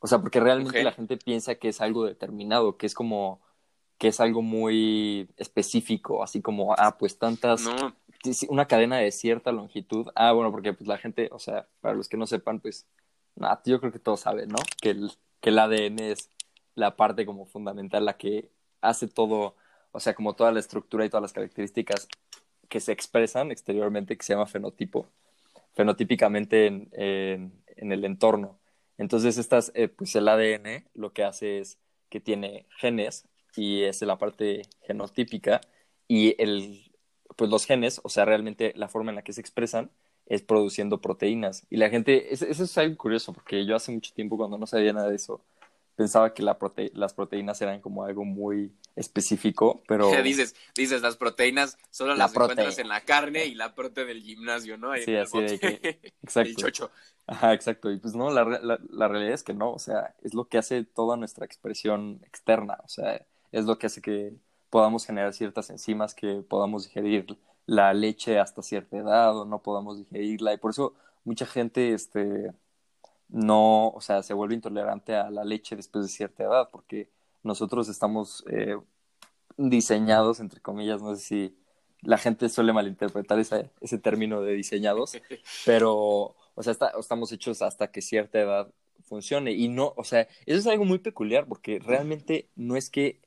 O 0.00 0.06
sea, 0.06 0.18
porque 0.18 0.40
realmente 0.40 0.82
la 0.82 0.92
gente 0.92 1.16
piensa 1.16 1.54
que 1.54 1.68
es 1.68 1.80
algo 1.80 2.04
determinado, 2.04 2.76
que 2.76 2.86
es 2.86 2.94
como, 2.94 3.40
que 3.98 4.08
es 4.08 4.20
algo 4.20 4.42
muy 4.42 5.28
específico, 5.36 6.22
así 6.22 6.40
como, 6.40 6.74
ah, 6.76 6.96
pues 6.98 7.18
tantas, 7.18 7.62
No, 7.62 7.94
una 8.48 8.66
cadena 8.66 8.96
de 8.96 9.12
cierta 9.12 9.52
longitud. 9.52 10.08
Ah, 10.14 10.32
bueno, 10.32 10.50
porque 10.50 10.72
pues 10.72 10.88
la 10.88 10.98
gente, 10.98 11.28
o 11.32 11.38
sea, 11.38 11.68
para 11.80 11.94
los 11.94 12.08
que 12.08 12.16
no 12.16 12.26
sepan, 12.26 12.60
pues, 12.60 12.86
nada, 13.36 13.60
yo 13.64 13.78
creo 13.78 13.92
que 13.92 13.98
todos 13.98 14.20
saben, 14.20 14.48
¿no? 14.48 14.58
Que 14.80 14.90
el, 14.90 15.12
que 15.40 15.50
el 15.50 15.58
ADN 15.58 16.00
es 16.00 16.30
la 16.74 16.96
parte 16.96 17.26
como 17.26 17.46
fundamental, 17.46 18.04
la 18.04 18.16
que 18.16 18.50
hace 18.80 19.08
todo, 19.08 19.56
o 19.92 20.00
sea, 20.00 20.14
como 20.14 20.34
toda 20.34 20.52
la 20.52 20.60
estructura 20.60 21.04
y 21.04 21.10
todas 21.10 21.22
las 21.22 21.32
características 21.32 22.08
que 22.68 22.80
se 22.80 22.92
expresan 22.92 23.50
exteriormente, 23.50 24.16
que 24.16 24.24
se 24.24 24.34
llama 24.34 24.46
fenotipo, 24.46 25.08
fenotípicamente 25.74 26.66
en, 26.66 26.88
en, 27.76 27.92
el 27.92 28.04
entorno. 28.04 28.58
Entonces, 28.98 29.38
estas, 29.38 29.72
eh, 29.74 29.88
pues 29.88 30.14
el 30.14 30.28
ADN 30.28 30.88
lo 30.94 31.12
que 31.12 31.24
hace 31.24 31.58
es 31.60 31.78
que 32.08 32.20
tiene 32.20 32.66
genes 32.78 33.26
y 33.56 33.82
es 33.82 34.02
la 34.02 34.18
parte 34.18 34.62
genotípica 34.82 35.60
y 36.08 36.40
el, 36.42 36.92
pues 37.36 37.50
los 37.50 37.66
genes, 37.66 38.00
o 38.04 38.08
sea, 38.08 38.24
realmente 38.24 38.72
la 38.76 38.88
forma 38.88 39.10
en 39.10 39.16
la 39.16 39.22
que 39.22 39.32
se 39.32 39.40
expresan 39.40 39.90
es 40.26 40.42
produciendo 40.42 41.00
proteínas. 41.00 41.66
Y 41.70 41.76
la 41.76 41.90
gente, 41.90 42.32
eso 42.32 42.46
es 42.46 42.78
algo 42.78 42.96
curioso, 42.96 43.32
porque 43.32 43.66
yo 43.66 43.76
hace 43.76 43.92
mucho 43.92 44.12
tiempo 44.14 44.36
cuando 44.36 44.58
no 44.58 44.66
sabía 44.66 44.92
nada 44.92 45.10
de 45.10 45.16
eso, 45.16 45.42
pensaba 46.00 46.32
que 46.32 46.42
la 46.42 46.58
prote 46.58 46.90
las 46.94 47.12
proteínas 47.12 47.60
eran 47.60 47.82
como 47.82 48.04
algo 48.04 48.24
muy 48.24 48.72
específico, 48.96 49.82
pero... 49.86 50.10
dices, 50.22 50.56
dices, 50.74 51.02
las 51.02 51.16
proteínas 51.18 51.76
solo 51.90 52.12
La 52.12 52.24
las 52.24 52.32
prote. 52.32 52.52
encuentras 52.52 52.78
en 52.78 52.88
la 52.88 53.02
carne 53.02 53.44
y 53.44 53.54
la 53.54 53.74
prote 53.74 54.06
del 54.06 54.22
gimnasio, 54.22 54.78
¿no? 54.78 54.92
Ahí 54.92 55.02
Sí, 55.04 55.14
así 55.14 55.38
de 55.42 55.58
que- 55.58 56.00
exacto. 56.22 56.48
El 56.48 56.56
chocho. 56.56 56.90
Ajá, 57.26 57.52
exacto. 57.52 57.90
Y 57.92 57.98
pues 57.98 58.14
no, 58.14 58.30
la, 58.30 58.44
la, 58.44 58.78
la 58.88 59.08
realidad 59.08 59.34
es 59.34 59.42
que 59.42 59.52
no, 59.52 59.72
o 59.72 59.78
sea, 59.78 60.14
es 60.22 60.32
lo 60.32 60.48
que 60.48 60.56
hace 60.56 60.84
toda 60.84 61.18
nuestra 61.18 61.44
expresión 61.44 62.22
externa, 62.24 62.78
o 62.82 62.88
sea, 62.88 63.26
es 63.52 63.66
lo 63.66 63.78
que 63.78 63.88
hace 63.88 64.00
que 64.00 64.32
podamos 64.70 65.04
generar 65.04 65.34
ciertas 65.34 65.68
enzimas, 65.68 66.14
que 66.14 66.42
podamos 66.48 66.84
digerir 66.84 67.36
la 67.66 67.92
leche 67.92 68.38
hasta 68.38 68.62
cierta 68.62 68.96
edad 68.96 69.36
o 69.38 69.44
no 69.44 69.60
podamos 69.60 69.98
digerirla. 69.98 70.54
Y 70.54 70.56
por 70.56 70.70
eso 70.70 70.94
mucha 71.24 71.44
gente, 71.44 71.92
este, 71.92 72.52
no, 73.30 73.88
o 73.90 74.00
sea, 74.00 74.22
se 74.22 74.34
vuelve 74.34 74.54
intolerante 74.54 75.14
a 75.16 75.30
la 75.30 75.44
leche 75.44 75.76
después 75.76 76.04
de 76.06 76.10
cierta 76.10 76.44
edad, 76.44 76.68
porque 76.72 77.10
nosotros 77.42 77.88
estamos 77.88 78.44
eh, 78.50 78.76
diseñados, 79.56 80.40
entre 80.40 80.60
comillas, 80.60 81.02
no 81.02 81.14
sé 81.16 81.22
si 81.22 81.56
la 82.02 82.18
gente 82.18 82.48
suele 82.48 82.72
malinterpretar 82.72 83.38
ese, 83.38 83.70
ese 83.80 83.98
término 83.98 84.40
de 84.42 84.54
diseñados, 84.54 85.12
pero, 85.66 86.34
o 86.54 86.62
sea, 86.62 86.72
está- 86.72 86.92
estamos 86.98 87.32
hechos 87.32 87.62
hasta 87.62 87.90
que 87.90 88.02
cierta 88.02 88.40
edad 88.40 88.72
funcione. 89.04 89.52
Y 89.52 89.68
no, 89.68 89.92
o 89.96 90.04
sea, 90.04 90.22
eso 90.46 90.58
es 90.58 90.66
algo 90.66 90.84
muy 90.84 90.98
peculiar, 90.98 91.46
porque 91.46 91.78
realmente 91.80 92.48
no 92.56 92.76
es 92.76 92.90
que 92.90 93.20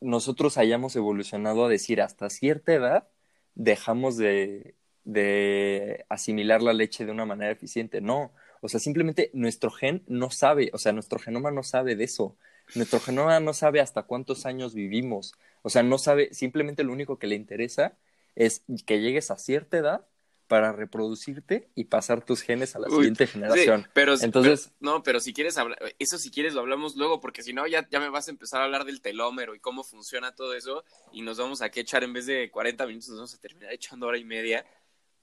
nosotros 0.00 0.58
hayamos 0.58 0.96
evolucionado 0.96 1.64
a 1.64 1.68
decir 1.68 2.00
hasta 2.02 2.30
cierta 2.30 2.74
edad 2.74 3.08
dejamos 3.54 4.16
de, 4.18 4.76
de 5.04 6.04
asimilar 6.08 6.62
la 6.62 6.72
leche 6.74 7.06
de 7.06 7.12
una 7.12 7.24
manera 7.26 7.52
eficiente. 7.52 8.00
No, 8.00 8.32
o 8.60 8.68
sea, 8.68 8.80
simplemente 8.80 9.30
nuestro 9.32 9.70
gen 9.70 10.02
no 10.06 10.30
sabe, 10.30 10.70
o 10.72 10.78
sea, 10.78 10.92
nuestro 10.92 11.18
genoma 11.18 11.50
no 11.50 11.62
sabe 11.62 11.96
de 11.96 12.04
eso. 12.04 12.36
Nuestro 12.74 12.98
genoma 13.00 13.38
no 13.40 13.54
sabe 13.54 13.80
hasta 13.80 14.02
cuántos 14.04 14.44
años 14.46 14.74
vivimos. 14.74 15.34
O 15.62 15.70
sea, 15.70 15.82
no 15.82 15.98
sabe, 15.98 16.32
simplemente 16.34 16.82
lo 16.84 16.92
único 16.92 17.18
que 17.18 17.26
le 17.28 17.36
interesa 17.36 17.96
es 18.34 18.62
que 18.86 19.00
llegues 19.00 19.30
a 19.30 19.38
cierta 19.38 19.78
edad 19.78 20.06
para 20.48 20.70
reproducirte 20.72 21.68
y 21.74 21.84
pasar 21.84 22.24
tus 22.24 22.40
genes 22.42 22.76
a 22.76 22.78
la 22.78 22.86
Uy, 22.86 22.94
siguiente 22.96 23.26
generación. 23.26 23.82
Sí, 23.82 23.88
pero, 23.92 24.14
Entonces- 24.20 24.72
pero- 24.78 24.92
no, 24.92 25.02
pero 25.02 25.18
si 25.18 25.32
quieres 25.32 25.58
hablar, 25.58 25.76
eso 25.98 26.18
si 26.18 26.30
quieres 26.30 26.54
lo 26.54 26.60
hablamos 26.60 26.94
luego, 26.94 27.20
porque 27.20 27.42
si 27.42 27.52
no 27.52 27.66
ya, 27.66 27.88
ya 27.90 27.98
me 27.98 28.10
vas 28.10 28.28
a 28.28 28.30
empezar 28.30 28.60
a 28.60 28.64
hablar 28.64 28.84
del 28.84 29.00
telómero 29.00 29.56
y 29.56 29.58
cómo 29.60 29.82
funciona 29.82 30.34
todo 30.36 30.54
eso, 30.54 30.84
y 31.12 31.22
nos 31.22 31.38
vamos 31.38 31.62
a 31.62 31.70
que 31.70 31.80
echar 31.80 32.04
en 32.04 32.12
vez 32.12 32.26
de 32.26 32.48
40 32.50 32.86
minutos, 32.86 33.08
nos 33.08 33.18
vamos 33.18 33.34
a 33.34 33.38
terminar 33.38 33.72
echando 33.72 34.06
hora 34.06 34.18
y 34.18 34.24
media. 34.24 34.64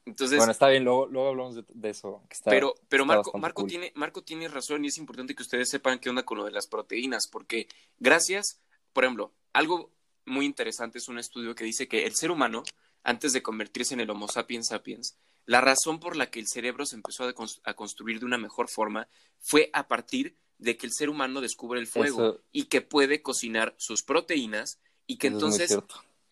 Entonces, 0.06 0.38
bueno, 0.38 0.52
está 0.52 0.68
bien, 0.68 0.84
luego, 0.84 1.08
luego 1.08 1.30
hablamos 1.30 1.56
de, 1.56 1.64
de 1.70 1.90
eso. 1.90 2.24
que 2.28 2.36
está- 2.36 2.50
pero, 2.50 2.76
pero 2.90 3.04
está 3.04 3.16
Marco, 3.16 3.38
Marco 3.38 3.62
cool. 3.62 3.70
tiene, 3.70 3.92
Marco 3.96 4.24
tiene 4.24 4.48
razón 4.48 4.84
y 4.84 4.90
es 4.90 4.98
importante 4.98 5.34
que 5.36 5.44
ustedes 5.44 5.70
sepan 5.70 6.00
qué 6.00 6.10
onda 6.10 6.24
con 6.24 6.38
lo 6.38 6.46
de 6.46 6.52
las 6.52 6.68
proteínas, 6.68 7.28
porque 7.28 7.68
gracias, 8.00 8.62
por 8.92 9.06
ejemplo, 9.06 9.34
algo 9.54 9.92
muy 10.26 10.46
interesante 10.46 10.98
es 10.98 11.08
un 11.08 11.20
estudio 11.20 11.56
que 11.56 11.64
dice 11.64 11.88
que 11.88 12.06
el 12.06 12.16
ser 12.16 12.32
humano, 12.32 12.64
antes 13.04 13.34
de 13.34 13.42
convertirse 13.42 13.94
en 13.94 14.02
el 14.02 14.10
Homo 14.10 14.28
sapiens 14.28 14.68
sapiens, 14.68 15.18
La 15.46 15.60
razón 15.60 16.00
por 16.00 16.16
la 16.16 16.30
que 16.30 16.40
el 16.40 16.48
cerebro 16.48 16.86
se 16.86 16.96
empezó 16.96 17.26
a, 17.26 17.74
construir 17.74 18.20
de 18.20 18.26
una 18.26 18.38
mejor 18.38 18.70
forma 18.70 19.10
fue 19.42 19.70
a 19.74 19.90
partir 19.90 20.38
de 20.58 20.78
que 20.78 20.86
el 20.86 20.94
ser 20.94 21.10
humano 21.10 21.42
descubre 21.42 21.82
el 21.82 21.88
fuego 21.88 22.40
y 22.54 22.66
que 22.66 22.80
puede 22.80 23.22
cocinar 23.22 23.76
sus 23.78 24.04
proteínas 24.04 24.80
y 25.06 25.18
que 25.18 25.28
entonces 25.28 25.78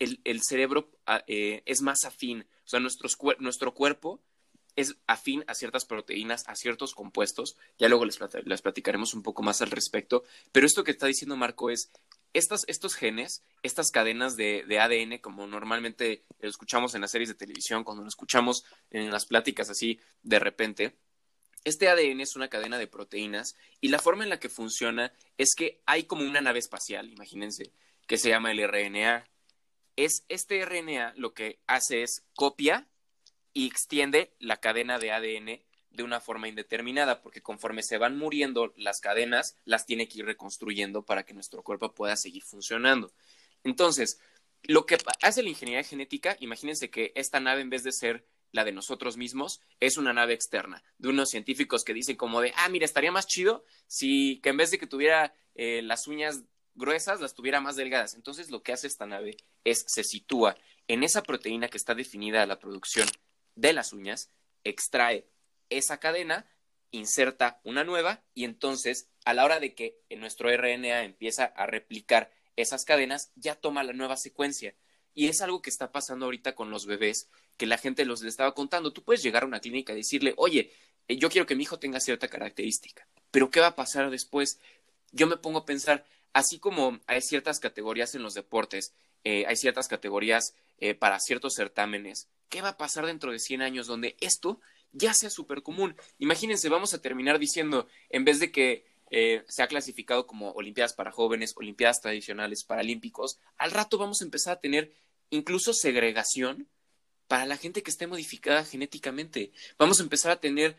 el, 0.02 0.42
cerebro 0.42 0.90
ah, 1.06 1.22
eh, 1.26 1.62
es 1.66 1.82
más 1.82 2.04
afín. 2.04 2.46
O 2.64 2.68
sea, 2.68 2.80
nuestro 2.80 3.74
cuerpo 3.74 4.20
es 4.76 4.96
afín 5.06 5.44
a 5.46 5.54
ciertas 5.54 5.84
proteínas, 5.84 6.48
a 6.48 6.54
ciertos 6.54 6.94
compuestos. 6.94 7.56
Ya 7.78 7.88
luego 7.88 8.04
les, 8.04 8.18
platicaremos 8.62 9.14
un 9.14 9.22
poco 9.22 9.42
más 9.42 9.62
al 9.62 9.70
respecto. 9.70 10.24
Pero 10.52 10.66
esto 10.66 10.84
que 10.84 10.92
está 10.92 11.06
diciendo 11.06 11.36
Marco 11.36 11.70
es, 11.70 11.90
estas, 12.32 12.62
estos 12.66 12.94
genes, 12.94 13.42
estas 13.62 13.90
cadenas 13.90 14.36
de, 14.36 14.64
de, 14.66 14.80
ADN, 14.80 15.18
como 15.18 15.46
normalmente 15.46 16.24
lo 16.40 16.48
escuchamos 16.48 16.94
en 16.94 17.02
las 17.02 17.10
series 17.10 17.28
de 17.28 17.34
televisión, 17.34 17.84
cuando 17.84 18.02
lo 18.02 18.08
escuchamos 18.08 18.64
en 18.90 19.10
las 19.10 19.26
pláticas 19.26 19.68
así 19.68 20.00
de 20.22 20.38
repente, 20.38 20.96
este 21.64 21.88
ADN 21.88 22.20
es 22.20 22.34
una 22.34 22.48
cadena 22.48 22.78
de 22.78 22.88
proteínas 22.88 23.54
y 23.80 23.88
la 23.88 24.00
forma 24.00 24.24
en 24.24 24.30
la 24.30 24.40
que 24.40 24.48
funciona 24.48 25.12
es 25.38 25.54
que 25.56 25.80
hay 25.86 26.04
como 26.04 26.24
una 26.24 26.40
nave 26.40 26.58
espacial, 26.58 27.12
imagínense, 27.12 27.72
que 28.06 28.18
se 28.18 28.30
llama 28.30 28.50
el 28.50 28.66
RNA. 28.66 29.28
Es 30.02 30.24
este 30.28 30.64
RNA 30.64 31.14
lo 31.16 31.32
que 31.32 31.60
hace 31.68 32.02
es 32.02 32.24
copia 32.34 32.88
y 33.52 33.68
extiende 33.68 34.34
la 34.40 34.56
cadena 34.56 34.98
de 34.98 35.12
ADN 35.12 35.62
de 35.90 36.02
una 36.02 36.20
forma 36.20 36.48
indeterminada, 36.48 37.22
porque 37.22 37.40
conforme 37.40 37.84
se 37.84 37.98
van 37.98 38.18
muriendo 38.18 38.72
las 38.76 38.98
cadenas, 38.98 39.56
las 39.64 39.86
tiene 39.86 40.08
que 40.08 40.18
ir 40.18 40.24
reconstruyendo 40.24 41.06
para 41.06 41.24
que 41.24 41.34
nuestro 41.34 41.62
cuerpo 41.62 41.94
pueda 41.94 42.16
seguir 42.16 42.42
funcionando. 42.42 43.12
Entonces, 43.62 44.18
lo 44.64 44.86
que 44.86 44.98
hace 45.22 45.44
la 45.44 45.50
ingeniería 45.50 45.84
genética, 45.84 46.36
imagínense 46.40 46.90
que 46.90 47.12
esta 47.14 47.38
nave 47.38 47.60
en 47.60 47.70
vez 47.70 47.84
de 47.84 47.92
ser 47.92 48.26
la 48.50 48.64
de 48.64 48.72
nosotros 48.72 49.16
mismos, 49.16 49.60
es 49.78 49.98
una 49.98 50.12
nave 50.12 50.34
externa, 50.34 50.82
de 50.98 51.10
unos 51.10 51.28
científicos 51.28 51.84
que 51.84 51.94
dicen 51.94 52.16
como 52.16 52.40
de, 52.40 52.52
ah, 52.56 52.68
mira, 52.70 52.86
estaría 52.86 53.12
más 53.12 53.28
chido 53.28 53.64
si 53.86 54.40
que 54.40 54.48
en 54.48 54.56
vez 54.56 54.72
de 54.72 54.78
que 54.78 54.88
tuviera 54.88 55.32
eh, 55.54 55.80
las 55.82 56.08
uñas 56.08 56.42
gruesas, 56.74 57.20
las 57.20 57.34
tuviera 57.34 57.60
más 57.60 57.76
delgadas. 57.76 58.14
Entonces, 58.14 58.50
lo 58.50 58.62
que 58.62 58.72
hace 58.72 58.86
esta 58.86 59.06
nave 59.06 59.36
es 59.64 59.84
se 59.86 60.04
sitúa 60.04 60.56
en 60.88 61.02
esa 61.02 61.22
proteína 61.22 61.68
que 61.68 61.76
está 61.76 61.94
definida 61.94 62.42
a 62.42 62.46
la 62.46 62.58
producción 62.58 63.08
de 63.54 63.72
las 63.72 63.92
uñas, 63.92 64.30
extrae 64.64 65.26
esa 65.70 65.98
cadena, 65.98 66.46
inserta 66.90 67.60
una 67.64 67.84
nueva 67.84 68.22
y 68.34 68.44
entonces 68.44 69.08
a 69.24 69.34
la 69.34 69.44
hora 69.44 69.60
de 69.60 69.74
que 69.74 69.98
nuestro 70.16 70.50
RNA 70.50 71.04
empieza 71.04 71.44
a 71.44 71.66
replicar 71.66 72.30
esas 72.56 72.84
cadenas, 72.84 73.32
ya 73.34 73.54
toma 73.54 73.82
la 73.82 73.92
nueva 73.92 74.16
secuencia. 74.16 74.74
Y 75.14 75.28
es 75.28 75.40
algo 75.42 75.62
que 75.62 75.70
está 75.70 75.92
pasando 75.92 76.26
ahorita 76.26 76.54
con 76.54 76.70
los 76.70 76.86
bebés, 76.86 77.28
que 77.56 77.66
la 77.66 77.78
gente 77.78 78.04
los 78.04 78.22
le 78.22 78.28
estaba 78.28 78.54
contando. 78.54 78.92
Tú 78.92 79.02
puedes 79.02 79.22
llegar 79.22 79.42
a 79.42 79.46
una 79.46 79.60
clínica 79.60 79.92
y 79.92 79.96
decirle, 79.96 80.34
oye, 80.36 80.72
eh, 81.08 81.16
yo 81.16 81.28
quiero 81.30 81.46
que 81.46 81.54
mi 81.54 81.64
hijo 81.64 81.78
tenga 81.78 82.00
cierta 82.00 82.28
característica, 82.28 83.06
pero 83.30 83.50
¿qué 83.50 83.60
va 83.60 83.68
a 83.68 83.76
pasar 83.76 84.10
después? 84.10 84.58
Yo 85.12 85.26
me 85.26 85.36
pongo 85.36 85.60
a 85.60 85.66
pensar, 85.66 86.04
así 86.32 86.58
como 86.58 87.00
hay 87.06 87.20
ciertas 87.20 87.60
categorías 87.60 88.14
en 88.14 88.22
los 88.22 88.34
deportes, 88.34 88.94
eh, 89.24 89.44
hay 89.46 89.56
ciertas 89.56 89.88
categorías 89.88 90.54
eh, 90.78 90.94
para 90.94 91.20
ciertos 91.20 91.54
certámenes, 91.54 92.28
¿Qué 92.52 92.60
va 92.60 92.68
a 92.68 92.76
pasar 92.76 93.06
dentro 93.06 93.32
de 93.32 93.38
100 93.38 93.62
años 93.62 93.86
donde 93.86 94.14
esto 94.20 94.60
ya 94.92 95.14
sea 95.14 95.30
súper 95.30 95.62
común? 95.62 95.96
Imagínense, 96.18 96.68
vamos 96.68 96.92
a 96.92 97.00
terminar 97.00 97.38
diciendo, 97.38 97.88
en 98.10 98.26
vez 98.26 98.40
de 98.40 98.52
que 98.52 98.84
eh, 99.10 99.42
se 99.48 99.62
ha 99.62 99.68
clasificado 99.68 100.26
como 100.26 100.50
Olimpiadas 100.50 100.92
para 100.92 101.12
jóvenes, 101.12 101.54
Olimpiadas 101.56 102.02
tradicionales, 102.02 102.62
Paralímpicos, 102.64 103.38
al 103.56 103.70
rato 103.70 103.96
vamos 103.96 104.20
a 104.20 104.26
empezar 104.26 104.52
a 104.52 104.60
tener 104.60 104.92
incluso 105.30 105.72
segregación 105.72 106.68
para 107.26 107.46
la 107.46 107.56
gente 107.56 107.82
que 107.82 107.90
esté 107.90 108.06
modificada 108.06 108.66
genéticamente. 108.66 109.52
Vamos 109.78 110.00
a 110.00 110.02
empezar 110.02 110.30
a 110.32 110.40
tener 110.40 110.76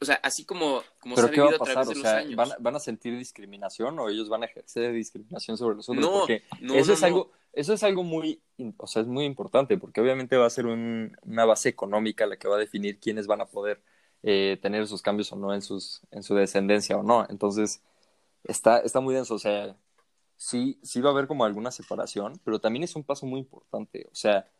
o 0.00 0.04
sea, 0.04 0.16
así 0.22 0.44
como, 0.44 0.82
como 1.00 1.16
se 1.16 1.22
ha 1.22 1.26
vivido 1.26 1.48
a, 1.48 1.58
través 1.58 1.88
de 1.88 1.94
los 1.96 2.04
años. 2.04 2.36
¿van, 2.36 2.50
¿van, 2.58 2.76
a 2.76 2.80
sentir 2.80 3.16
discriminación 3.18 3.98
o 3.98 4.08
ellos 4.08 4.28
van 4.28 4.42
a 4.42 4.46
ejercer 4.46 4.92
discriminación 4.92 5.56
sobre 5.56 5.76
los 5.76 5.88
otros? 5.88 6.04
No, 6.04 6.20
porque 6.20 6.42
no, 6.60 6.74
eso 6.74 6.92
es 6.92 7.02
algo, 7.02 7.32
eso 7.52 7.72
es 7.72 7.82
algo 7.82 8.04
muy, 8.04 8.40
o 8.76 8.86
sea, 8.86 9.02
es 9.02 9.08
muy 9.08 9.24
importante, 9.24 9.76
porque 9.78 10.00
obviamente 10.00 10.36
va 10.36 10.46
a 10.46 10.50
ser 10.50 10.66
una 10.66 11.44
base 11.44 11.68
económica 11.68 12.26
la 12.26 12.36
que 12.36 12.48
va 12.48 12.56
a 12.56 12.60
definir 12.60 13.00
quiénes 13.00 13.26
van 13.26 13.40
a 13.40 13.46
poder 13.46 13.82
eh, 14.22 14.58
tener 14.60 14.82
esos 14.82 15.02
cambios 15.02 15.32
o 15.32 15.36
no 15.36 15.54
en 15.54 15.62
sus, 15.62 16.02
en 16.10 16.22
su 16.22 16.34
descendencia 16.34 16.96
o 16.96 17.02
no. 17.02 17.26
Entonces, 17.28 17.82
está, 18.44 18.78
está 18.78 19.00
muy 19.00 19.14
denso. 19.14 19.34
O 19.34 19.38
sea, 19.38 19.76
sí, 20.36 20.78
sí 20.82 21.00
va 21.00 21.10
a 21.10 21.12
haber 21.12 21.26
como 21.26 21.44
alguna 21.44 21.70
separación, 21.70 22.40
pero 22.44 22.60
también 22.60 22.84
es 22.84 22.96
un 22.96 23.04
paso 23.04 23.26
muy 23.26 23.40
importante. 23.40 24.08
O 24.10 24.14
sea, 24.14 24.50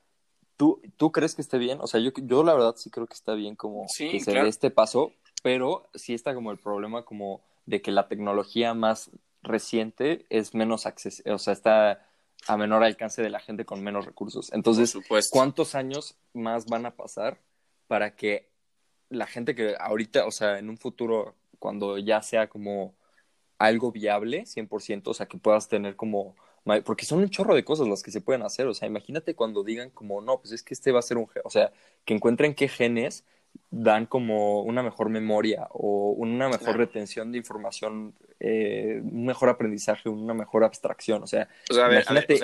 ¿tú, 0.57 0.81
tú 0.97 1.11
crees 1.11 1.35
que 1.35 1.43
esté 1.43 1.59
bien? 1.59 1.79
O 1.81 1.87
sea, 1.87 2.01
yo, 2.01 2.11
yo 2.23 2.45
la 2.45 2.55
verdad 2.55 2.75
sí 2.77 2.91
creo 2.91 3.07
que 3.07 3.15
está 3.15 3.35
bien 3.35 3.57
como 3.57 3.87
que 3.97 4.21
se 4.21 4.33
dé 4.33 4.49
este 4.49 4.71
paso, 4.71 5.13
pero 5.43 5.89
sí 5.95 6.15
está 6.15 6.35
como 6.35 6.51
el 6.51 6.59
problema 6.59 7.05
como 7.05 7.43
de 7.67 7.83
que 7.83 7.93
la 7.93 8.09
tecnología 8.09 8.75
más 8.75 9.11
reciente 9.43 10.27
es 10.31 10.55
menos 10.55 10.87
accesible, 10.87 11.33
o 11.33 11.39
sea, 11.39 11.53
está 11.53 12.07
a 12.47 12.57
menor 12.57 12.85
alcance 12.85 13.23
de 13.23 13.31
la 13.31 13.41
gente 13.41 13.65
con 13.65 13.83
menos 13.83 14.07
recursos. 14.07 14.53
Entonces, 14.53 14.97
¿cuántos 15.31 15.75
años 15.75 16.17
más 16.33 16.67
van 16.67 16.87
a 16.87 16.97
pasar 16.97 17.41
para 17.87 18.15
que 18.17 18.49
la 19.11 19.27
gente 19.27 19.55
que 19.55 19.75
ahorita, 19.79 20.27
o 20.27 20.31
sea, 20.31 20.59
en 20.59 20.69
un 20.69 20.79
futuro, 20.79 21.35
cuando 21.59 21.99
ya 21.99 22.23
sea 22.23 22.49
como 22.49 22.95
algo 23.59 23.91
viable, 23.91 24.45
100%, 24.47 25.11
o 25.11 25.15
sea, 25.15 25.27
que 25.27 25.39
puedas 25.39 25.69
tener 25.69 25.97
como 25.97 26.37
porque 26.85 27.07
son 27.07 27.21
un 27.21 27.31
chorro 27.31 27.55
de 27.55 27.65
cosas 27.65 27.89
las 27.89 28.03
que 28.03 28.11
se 28.11 28.21
pueden 28.21 28.43
hacer, 28.43 28.67
o 28.67 28.75
sea, 28.75 28.87
imagínate 28.87 29.35
cuando 29.35 29.65
digan 29.65 29.89
como, 29.91 30.21
no, 30.21 30.39
pues 30.41 30.53
es 30.53 30.63
que 30.63 30.75
este 30.75 30.93
va 30.93 30.99
a 30.99 31.03
ser 31.03 31.17
un, 31.17 31.27
o 31.45 31.51
sea, 31.51 31.73
que 32.05 32.13
encuentren 32.13 32.55
qué 32.55 32.69
genes 32.69 33.25
dan 33.71 34.07
como 34.07 34.63
una 34.63 34.83
mejor 34.83 35.11
memoria 35.11 35.69
o 35.71 36.11
una 36.13 36.49
mejor 36.49 36.77
retención 36.77 37.33
de 37.33 37.39
información, 37.39 38.15
eh, 38.41 39.01
un 39.03 39.27
mejor 39.27 39.51
aprendizaje, 39.51 40.09
una 40.09 40.35
mejor 40.35 40.65
abstracción. 40.65 41.23
O 41.23 41.27
sea, 41.27 41.49
imagínate, 41.71 42.41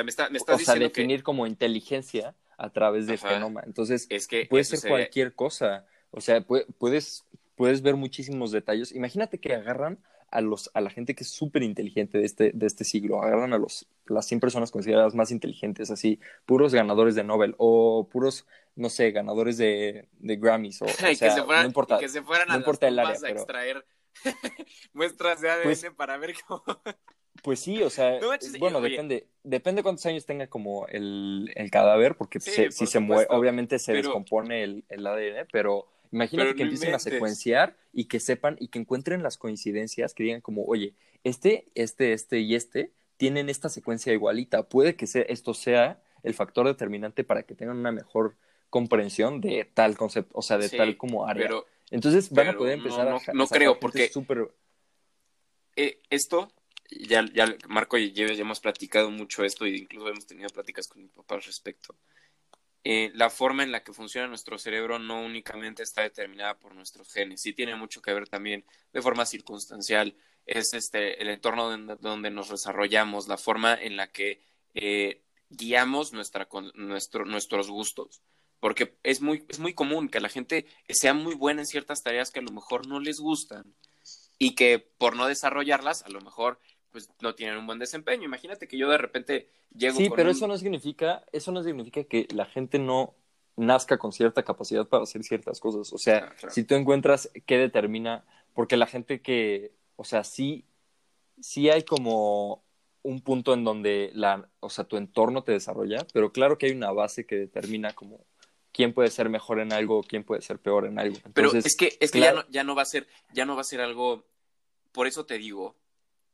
o 0.48 0.58
sea, 0.58 0.74
definir 0.74 1.22
como 1.22 1.46
inteligencia 1.46 2.34
a 2.58 2.70
través 2.70 3.06
del 3.06 3.18
genoma. 3.18 3.62
Entonces, 3.66 4.08
puede 4.48 4.64
ser 4.64 4.88
cualquier 4.88 5.34
cosa. 5.34 5.86
O 6.10 6.20
sea, 6.20 6.42
puedes, 6.42 7.24
puedes 7.56 7.82
ver 7.82 7.96
muchísimos 7.96 8.52
detalles. 8.52 8.92
Imagínate 8.92 9.38
que 9.38 9.54
agarran 9.54 9.98
a, 10.34 10.40
los, 10.40 10.70
a 10.74 10.80
la 10.80 10.90
gente 10.90 11.14
que 11.14 11.22
es 11.22 11.30
súper 11.30 11.62
inteligente 11.62 12.18
de 12.18 12.24
este, 12.24 12.50
de 12.52 12.66
este 12.66 12.84
siglo, 12.84 13.22
agarran 13.22 13.52
a 13.52 13.58
los, 13.58 13.86
las 14.06 14.26
100 14.26 14.40
personas 14.40 14.70
consideradas 14.72 15.14
más 15.14 15.30
inteligentes, 15.30 15.90
así, 15.90 16.18
puros 16.44 16.74
ganadores 16.74 17.14
de 17.14 17.22
Nobel 17.22 17.54
o 17.56 18.08
puros, 18.10 18.46
no 18.74 18.90
sé, 18.90 19.12
ganadores 19.12 19.56
de, 19.56 20.08
de 20.18 20.36
Grammys 20.36 20.82
o, 20.82 20.86
que 21.08 21.14
se 21.14 21.42
fueran, 21.42 21.62
no 21.62 21.68
importa, 21.68 21.98
que 21.98 22.08
se 22.08 22.22
fueran 22.22 22.50
a 22.50 22.58
las 22.58 22.82
el 22.82 22.98
área, 22.98 23.18
a 23.22 23.30
extraer 23.30 23.86
muestras 24.92 25.40
de 25.40 25.50
ADN 25.50 25.62
pues 25.62 25.86
para 25.96 26.18
ver 26.18 26.34
cómo... 26.46 26.64
Pues 27.42 27.60
sí, 27.60 27.82
o 27.82 27.90
sea, 27.90 28.20
bueno, 28.58 28.80
depende, 28.80 29.26
depende 29.42 29.82
cuántos 29.82 30.06
años 30.06 30.24
tenga 30.24 30.46
como 30.46 30.86
el, 30.86 31.52
el 31.56 31.70
cadáver, 31.70 32.16
porque 32.16 32.40
si 32.40 32.70
se 32.70 33.00
muere, 33.00 33.26
obviamente 33.28 33.78
se 33.78 33.92
descompone 33.92 34.62
el, 34.62 34.84
el 34.88 35.06
ADN, 35.06 35.48
pero 35.52 35.86
Imagínate 36.14 36.54
que 36.54 36.62
empiecen 36.62 36.94
a 36.94 37.00
secuenciar 37.00 37.76
y 37.92 38.04
que 38.04 38.20
sepan 38.20 38.56
y 38.60 38.68
que 38.68 38.78
encuentren 38.78 39.24
las 39.24 39.36
coincidencias, 39.36 40.14
que 40.14 40.22
digan 40.22 40.40
como, 40.40 40.64
oye, 40.64 40.94
este, 41.24 41.66
este, 41.74 42.12
este 42.12 42.38
y 42.38 42.54
este 42.54 42.92
tienen 43.16 43.48
esta 43.48 43.68
secuencia 43.68 44.12
igualita. 44.12 44.68
Puede 44.68 44.94
que 44.94 45.06
esto 45.28 45.54
sea 45.54 46.00
el 46.22 46.34
factor 46.34 46.68
determinante 46.68 47.24
para 47.24 47.42
que 47.42 47.56
tengan 47.56 47.78
una 47.78 47.90
mejor 47.90 48.36
comprensión 48.70 49.40
de 49.40 49.68
tal 49.74 49.96
concepto, 49.96 50.30
o 50.34 50.42
sea, 50.42 50.56
de 50.56 50.68
tal 50.68 50.96
como 50.96 51.26
área. 51.26 51.50
Entonces 51.90 52.30
van 52.30 52.48
a 52.48 52.56
poder 52.56 52.78
empezar 52.78 53.08
a... 53.08 53.32
No, 53.32 53.48
creo, 53.48 53.80
porque 53.80 54.10
eh, 55.74 56.00
esto, 56.10 56.52
ya, 56.90 57.24
ya 57.34 57.56
Marco 57.68 57.98
y 57.98 58.12
yo 58.12 58.28
ya 58.28 58.40
hemos 58.40 58.60
platicado 58.60 59.10
mucho 59.10 59.42
esto 59.42 59.66
y 59.66 59.78
incluso 59.78 60.08
hemos 60.08 60.26
tenido 60.26 60.48
pláticas 60.50 60.86
con 60.86 61.02
mi 61.02 61.08
papá 61.08 61.34
al 61.34 61.42
respecto. 61.42 61.96
Eh, 62.86 63.10
la 63.14 63.30
forma 63.30 63.62
en 63.62 63.72
la 63.72 63.82
que 63.82 63.94
funciona 63.94 64.28
nuestro 64.28 64.58
cerebro 64.58 64.98
no 64.98 65.24
únicamente 65.24 65.82
está 65.82 66.02
determinada 66.02 66.58
por 66.58 66.74
nuestros 66.74 67.10
genes, 67.10 67.40
sí 67.40 67.54
tiene 67.54 67.74
mucho 67.76 68.02
que 68.02 68.12
ver 68.12 68.28
también 68.28 68.62
de 68.92 69.00
forma 69.00 69.24
circunstancial, 69.24 70.14
es 70.44 70.74
este 70.74 71.22
el 71.22 71.30
entorno 71.30 71.70
donde, 71.98 72.30
nos 72.30 72.50
desarrollamos, 72.50 73.26
la 73.26 73.38
forma 73.38 73.72
en 73.74 73.96
la 73.96 74.12
que 74.12 74.42
eh, 74.74 75.22
guiamos 75.48 76.12
nuestra, 76.12 76.46
nuestro, 76.74 77.24
nuestros 77.24 77.70
gustos, 77.70 78.20
porque 78.60 78.98
es 79.02 79.22
muy, 79.22 79.46
es 79.48 79.60
muy 79.60 79.72
común 79.72 80.10
que 80.10 80.20
la 80.20 80.28
gente 80.28 80.66
sea 80.88 81.14
muy 81.14 81.34
buena 81.34 81.62
en 81.62 81.66
ciertas 81.66 82.02
tareas 82.02 82.30
que 82.30 82.40
a 82.40 82.42
lo 82.42 82.52
mejor 82.52 82.86
no 82.86 83.00
les 83.00 83.18
gustan 83.18 83.74
y 84.38 84.54
que 84.54 84.78
por 84.78 85.16
no 85.16 85.26
desarrollarlas 85.26 86.02
a 86.02 86.10
lo 86.10 86.20
mejor 86.20 86.60
pues 86.94 87.10
no 87.20 87.34
tienen 87.34 87.58
un 87.58 87.66
buen 87.66 87.80
desempeño. 87.80 88.22
Imagínate 88.22 88.68
que 88.68 88.78
yo 88.78 88.88
de 88.88 88.98
repente 88.98 89.48
llego 89.76 89.96
Sí, 89.96 90.10
pero 90.14 90.30
eso 90.30 90.46
no 90.46 90.56
significa, 90.56 91.24
eso 91.32 91.50
no 91.50 91.60
significa 91.64 92.04
que 92.04 92.28
la 92.32 92.46
gente 92.46 92.78
no 92.78 93.16
nazca 93.56 93.98
con 93.98 94.12
cierta 94.12 94.44
capacidad 94.44 94.86
para 94.86 95.02
hacer 95.02 95.24
ciertas 95.24 95.58
cosas. 95.58 95.92
O 95.92 95.98
sea, 95.98 96.32
si 96.50 96.62
tú 96.62 96.76
encuentras 96.76 97.32
qué 97.46 97.58
determina, 97.58 98.24
porque 98.52 98.76
la 98.76 98.86
gente 98.86 99.20
que, 99.20 99.72
o 99.96 100.04
sea, 100.04 100.22
sí, 100.22 100.66
sí 101.40 101.68
hay 101.68 101.82
como 101.82 102.62
un 103.02 103.22
punto 103.22 103.54
en 103.54 103.64
donde 103.64 104.12
la, 104.14 104.48
o 104.60 104.70
sea, 104.70 104.84
tu 104.84 104.96
entorno 104.96 105.42
te 105.42 105.50
desarrolla, 105.50 106.06
pero 106.12 106.30
claro 106.30 106.58
que 106.58 106.66
hay 106.66 106.72
una 106.72 106.92
base 106.92 107.26
que 107.26 107.34
determina 107.34 107.92
como 107.92 108.24
quién 108.70 108.94
puede 108.94 109.10
ser 109.10 109.28
mejor 109.30 109.58
en 109.58 109.72
algo 109.72 110.04
quién 110.04 110.22
puede 110.22 110.42
ser 110.42 110.60
peor 110.60 110.86
en 110.86 111.00
algo. 111.00 111.16
Pero 111.34 111.52
es 111.54 111.74
que, 111.74 111.96
es 111.98 112.12
que 112.12 112.20
ya, 112.20 112.34
no, 112.34 112.48
ya 112.50 112.62
no 112.62 112.76
va 112.76 112.82
a 112.82 112.84
ser, 112.86 113.08
ya 113.32 113.46
no 113.46 113.56
va 113.56 113.62
a 113.62 113.64
ser 113.64 113.80
algo, 113.80 114.24
por 114.92 115.08
eso 115.08 115.26
te 115.26 115.38
digo 115.38 115.74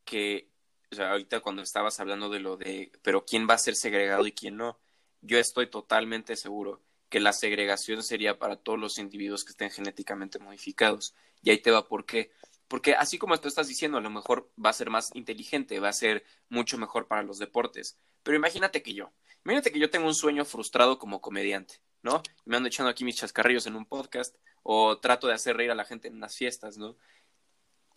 que, 0.04 0.49
o 0.90 0.94
sea, 0.94 1.12
ahorita 1.12 1.40
cuando 1.40 1.62
estabas 1.62 2.00
hablando 2.00 2.28
de 2.28 2.40
lo 2.40 2.56
de, 2.56 2.92
pero 3.02 3.24
quién 3.24 3.46
va 3.48 3.54
a 3.54 3.58
ser 3.58 3.76
segregado 3.76 4.26
y 4.26 4.32
quién 4.32 4.56
no, 4.56 4.78
yo 5.20 5.38
estoy 5.38 5.68
totalmente 5.68 6.36
seguro 6.36 6.82
que 7.08 7.20
la 7.20 7.32
segregación 7.32 8.02
sería 8.02 8.38
para 8.38 8.56
todos 8.56 8.78
los 8.78 8.98
individuos 8.98 9.44
que 9.44 9.50
estén 9.50 9.70
genéticamente 9.70 10.38
modificados. 10.38 11.14
Y 11.42 11.50
ahí 11.50 11.58
te 11.58 11.70
va 11.70 11.88
por 11.88 12.06
qué. 12.06 12.30
Porque 12.68 12.94
así 12.94 13.18
como 13.18 13.36
tú 13.38 13.48
estás 13.48 13.66
diciendo, 13.66 13.98
a 13.98 14.00
lo 14.00 14.10
mejor 14.10 14.50
va 14.64 14.70
a 14.70 14.74
ser 14.74 14.90
más 14.90 15.10
inteligente, 15.14 15.80
va 15.80 15.88
a 15.88 15.92
ser 15.92 16.24
mucho 16.48 16.78
mejor 16.78 17.08
para 17.08 17.24
los 17.24 17.38
deportes. 17.38 17.98
Pero 18.22 18.36
imagínate 18.36 18.82
que 18.82 18.94
yo, 18.94 19.12
imagínate 19.44 19.72
que 19.72 19.80
yo 19.80 19.90
tengo 19.90 20.06
un 20.06 20.14
sueño 20.14 20.44
frustrado 20.44 20.98
como 20.98 21.20
comediante, 21.20 21.80
¿no? 22.02 22.22
Me 22.44 22.56
ando 22.56 22.68
echando 22.68 22.90
aquí 22.90 23.04
mis 23.04 23.16
chascarrillos 23.16 23.66
en 23.66 23.74
un 23.74 23.86
podcast 23.86 24.36
o 24.62 24.98
trato 24.98 25.26
de 25.26 25.34
hacer 25.34 25.56
reír 25.56 25.72
a 25.72 25.74
la 25.74 25.84
gente 25.84 26.06
en 26.06 26.14
unas 26.14 26.36
fiestas, 26.36 26.78
¿no? 26.78 26.96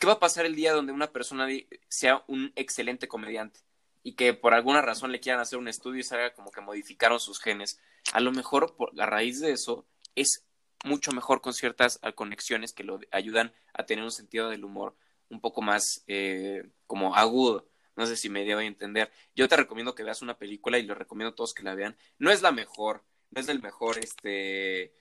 ¿Qué 0.04 0.08
va 0.08 0.16
a 0.16 0.20
pasar 0.20 0.46
el 0.46 0.54
día 0.54 0.74
donde 0.74 0.92
una 0.92 1.14
persona 1.14 1.48
sea 1.88 2.26
un 2.28 2.52
excelente 2.58 3.08
comediante 3.08 3.62
y 4.04 4.16
que 4.16 4.34
por 4.34 4.54
alguna 4.54 4.82
razón 4.82 5.14
le 5.14 5.22
quieran 5.22 5.40
hacer 5.40 5.58
un 5.58 5.70
estudio 5.70 6.02
y 6.02 6.04
salga 6.04 6.34
como 6.34 6.52
que 6.52 6.60
modificaron 6.60 7.22
sus 7.22 7.40
genes? 7.40 7.80
A 8.12 8.20
lo 8.20 8.34
mejor 8.34 8.76
por 8.76 8.94
la 8.94 9.06
raíz 9.06 9.40
de 9.40 9.54
eso 9.54 9.86
es 10.14 10.44
mucho 10.84 11.14
mejor 11.14 11.40
con 11.40 11.54
ciertas 11.54 12.02
conexiones 12.16 12.74
que 12.74 12.84
lo 12.84 13.00
ayudan 13.12 13.54
a 13.74 13.86
tener 13.86 14.04
un 14.04 14.12
sentido 14.12 14.50
del 14.50 14.66
humor 14.66 14.94
un 15.30 15.40
poco 15.40 15.62
más 15.62 16.04
eh, 16.08 16.68
como 16.86 17.16
agudo. 17.16 17.70
No 17.96 18.06
sé 18.06 18.18
si 18.18 18.28
me 18.30 18.44
debo 18.44 18.60
entender. 18.60 19.10
Yo 19.38 19.48
te 19.48 19.56
recomiendo 19.56 19.96
que 19.96 20.04
veas 20.04 20.22
una 20.22 20.38
película 20.38 20.80
y 20.80 20.84
lo 20.84 20.96
recomiendo 20.96 21.32
a 21.32 21.36
todos 21.36 21.54
que 21.54 21.64
la 21.64 21.76
vean. 21.76 21.96
No 22.20 22.30
es 22.30 22.42
la 22.42 22.52
mejor, 22.52 23.06
no 23.32 23.40
es 23.40 23.48
el 23.48 23.62
mejor 23.62 24.00
este 24.00 24.94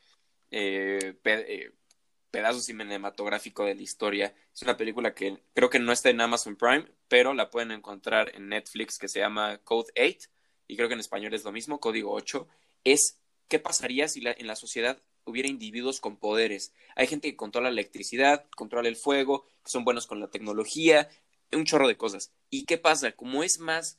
eh, 0.52 1.16
eh, 1.24 1.72
pedazo 2.32 2.60
cinematográfico 2.60 3.64
de 3.64 3.76
la 3.76 3.82
historia. 3.82 4.34
Es 4.52 4.62
una 4.62 4.76
película 4.76 5.14
que 5.14 5.38
creo 5.54 5.70
que 5.70 5.78
no 5.78 5.92
está 5.92 6.10
en 6.10 6.20
Amazon 6.20 6.56
Prime, 6.56 6.86
pero 7.06 7.34
la 7.34 7.50
pueden 7.50 7.70
encontrar 7.70 8.34
en 8.34 8.48
Netflix 8.48 8.98
que 8.98 9.06
se 9.06 9.20
llama 9.20 9.58
Code 9.58 9.92
8 9.96 10.28
y 10.66 10.76
creo 10.76 10.88
que 10.88 10.94
en 10.94 11.00
español 11.00 11.34
es 11.34 11.44
lo 11.44 11.52
mismo, 11.52 11.78
Código 11.78 12.12
8. 12.12 12.48
Es 12.84 13.20
qué 13.48 13.58
pasaría 13.58 14.08
si 14.08 14.22
en 14.24 14.46
la 14.46 14.56
sociedad 14.56 15.02
hubiera 15.24 15.48
individuos 15.48 16.00
con 16.00 16.16
poderes. 16.16 16.72
Hay 16.96 17.06
gente 17.06 17.30
que 17.30 17.36
controla 17.36 17.68
la 17.68 17.80
electricidad, 17.80 18.46
controla 18.56 18.88
el 18.88 18.96
fuego, 18.96 19.44
que 19.62 19.70
son 19.70 19.84
buenos 19.84 20.06
con 20.06 20.18
la 20.18 20.30
tecnología, 20.30 21.08
un 21.52 21.66
chorro 21.66 21.86
de 21.86 21.98
cosas. 21.98 22.32
¿Y 22.48 22.64
qué 22.64 22.78
pasa? 22.78 23.12
Como 23.12 23.44
es 23.44 23.58
más, 23.58 23.98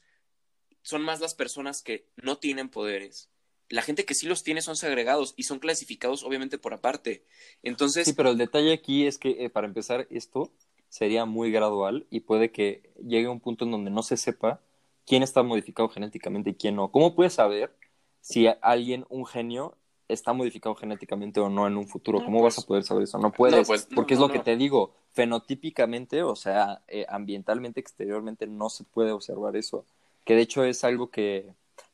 son 0.81 1.03
más 1.03 1.21
las 1.21 1.35
personas 1.35 1.83
que 1.83 2.09
no 2.15 2.39
tienen 2.39 2.69
poderes. 2.69 3.29
La 3.73 3.81
gente 3.81 4.05
que 4.05 4.13
sí 4.13 4.27
los 4.27 4.43
tiene 4.43 4.61
son 4.61 4.75
segregados 4.75 5.33
y 5.35 5.43
son 5.43 5.59
clasificados 5.59 6.23
obviamente 6.23 6.57
por 6.57 6.73
aparte. 6.73 7.23
Entonces... 7.63 8.05
Sí, 8.05 8.13
pero 8.13 8.29
el 8.29 8.37
detalle 8.37 8.71
aquí 8.71 9.07
es 9.07 9.17
que 9.17 9.43
eh, 9.43 9.49
para 9.49 9.67
empezar 9.67 10.07
esto 10.11 10.51
sería 10.89 11.25
muy 11.25 11.51
gradual 11.51 12.05
y 12.11 12.19
puede 12.19 12.51
que 12.51 12.91
llegue 13.03 13.25
a 13.25 13.31
un 13.31 13.39
punto 13.39 13.65
en 13.65 13.71
donde 13.71 13.89
no 13.89 14.03
se 14.03 14.15
sepa 14.15 14.61
quién 15.07 15.23
está 15.23 15.41
modificado 15.41 15.89
genéticamente 15.89 16.51
y 16.51 16.53
quién 16.53 16.75
no. 16.75 16.91
¿Cómo 16.91 17.15
puedes 17.15 17.33
saber 17.33 17.75
si 18.21 18.47
alguien, 18.61 19.05
un 19.09 19.25
genio, 19.25 19.75
está 20.07 20.33
modificado 20.33 20.75
genéticamente 20.75 21.39
o 21.39 21.49
no 21.49 21.65
en 21.67 21.75
un 21.75 21.87
futuro. 21.87 22.23
¿Cómo 22.23 22.43
vas 22.43 22.53
a 22.53 22.57
pues, 22.57 22.65
poder 22.67 22.83
saber 22.83 23.03
eso? 23.03 23.17
No 23.17 23.31
puedes, 23.31 23.67
pues, 23.67 23.87
porque 23.93 24.13
es 24.13 24.19
lo 24.19 24.29
que 24.29 24.39
te 24.39 24.55
digo, 24.55 24.93
fenotípicamente, 25.13 26.23
o 26.23 26.35
sea, 26.35 26.83
eh, 26.87 27.05
ambientalmente, 27.09 27.79
exteriormente, 27.79 28.45
no 28.45 28.69
se 28.69 28.83
puede 28.83 29.11
observar 29.11 29.55
eso. 29.55 29.85
Que 30.25 30.35
de 30.35 30.41
hecho 30.41 30.63
es 30.63 30.83
algo 30.83 31.09
que, 31.09 31.53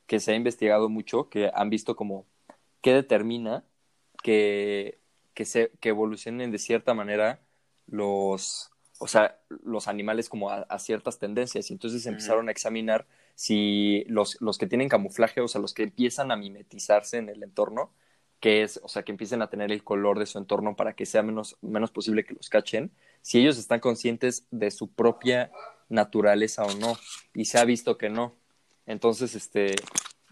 que 0.09 0.19
se 0.19 0.31
ha 0.31 0.35
investigado 0.35 0.89
mucho, 0.89 1.29
que 1.29 1.51
han 1.53 1.69
visto 1.69 1.95
como 1.95 2.25
qué 2.81 2.93
determina 2.95 3.63
que, 4.23 4.97
que, 5.35 5.45
se, 5.45 5.71
que 5.79 5.89
evolucionen 5.89 6.49
de 6.49 6.57
cierta 6.57 6.95
manera 6.95 7.41
los, 7.85 8.71
o 8.97 9.07
sea, 9.07 9.39
los 9.63 9.87
animales 9.87 10.27
como 10.27 10.49
a, 10.49 10.79
ciertas 10.79 11.19
tendencias. 11.19 11.69
Y 11.69 11.73
entonces 11.73 12.07
empezaron 12.07 12.49
a 12.49 12.51
examinar 12.51 13.05
si 13.35 14.03
los, 14.07 14.41
los 14.41 14.57
que 14.57 14.65
tienen 14.65 14.89
camuflaje, 14.89 15.41
o 15.41 15.47
sea, 15.47 15.61
los 15.61 15.75
que 15.75 15.83
empiezan 15.83 16.31
a 16.31 16.35
mimetizarse 16.35 17.17
en 17.17 17.29
el 17.29 17.43
entorno, 17.43 17.91
que 18.39 18.63
es, 18.63 18.79
o 18.81 18.87
sea, 18.87 19.03
que 19.03 19.11
empiecen 19.11 19.43
a 19.43 19.51
tener 19.51 19.71
el 19.71 19.83
color 19.83 20.17
de 20.17 20.25
su 20.25 20.39
entorno 20.39 20.75
para 20.75 20.93
que 20.93 21.05
sea 21.05 21.21
menos, 21.21 21.55
menos 21.61 21.91
posible 21.91 22.25
que 22.25 22.33
los 22.33 22.49
cachen, 22.49 22.91
si 23.21 23.41
ellos 23.41 23.59
están 23.59 23.79
conscientes 23.79 24.47
de 24.49 24.71
su 24.71 24.91
propia 24.91 25.51
naturaleza 25.87 26.63
o 26.63 26.73
no, 26.73 26.97
y 27.35 27.45
se 27.45 27.59
ha 27.59 27.65
visto 27.65 27.99
que 27.99 28.09
no. 28.09 28.39
Entonces, 28.89 29.35
este, 29.35 29.75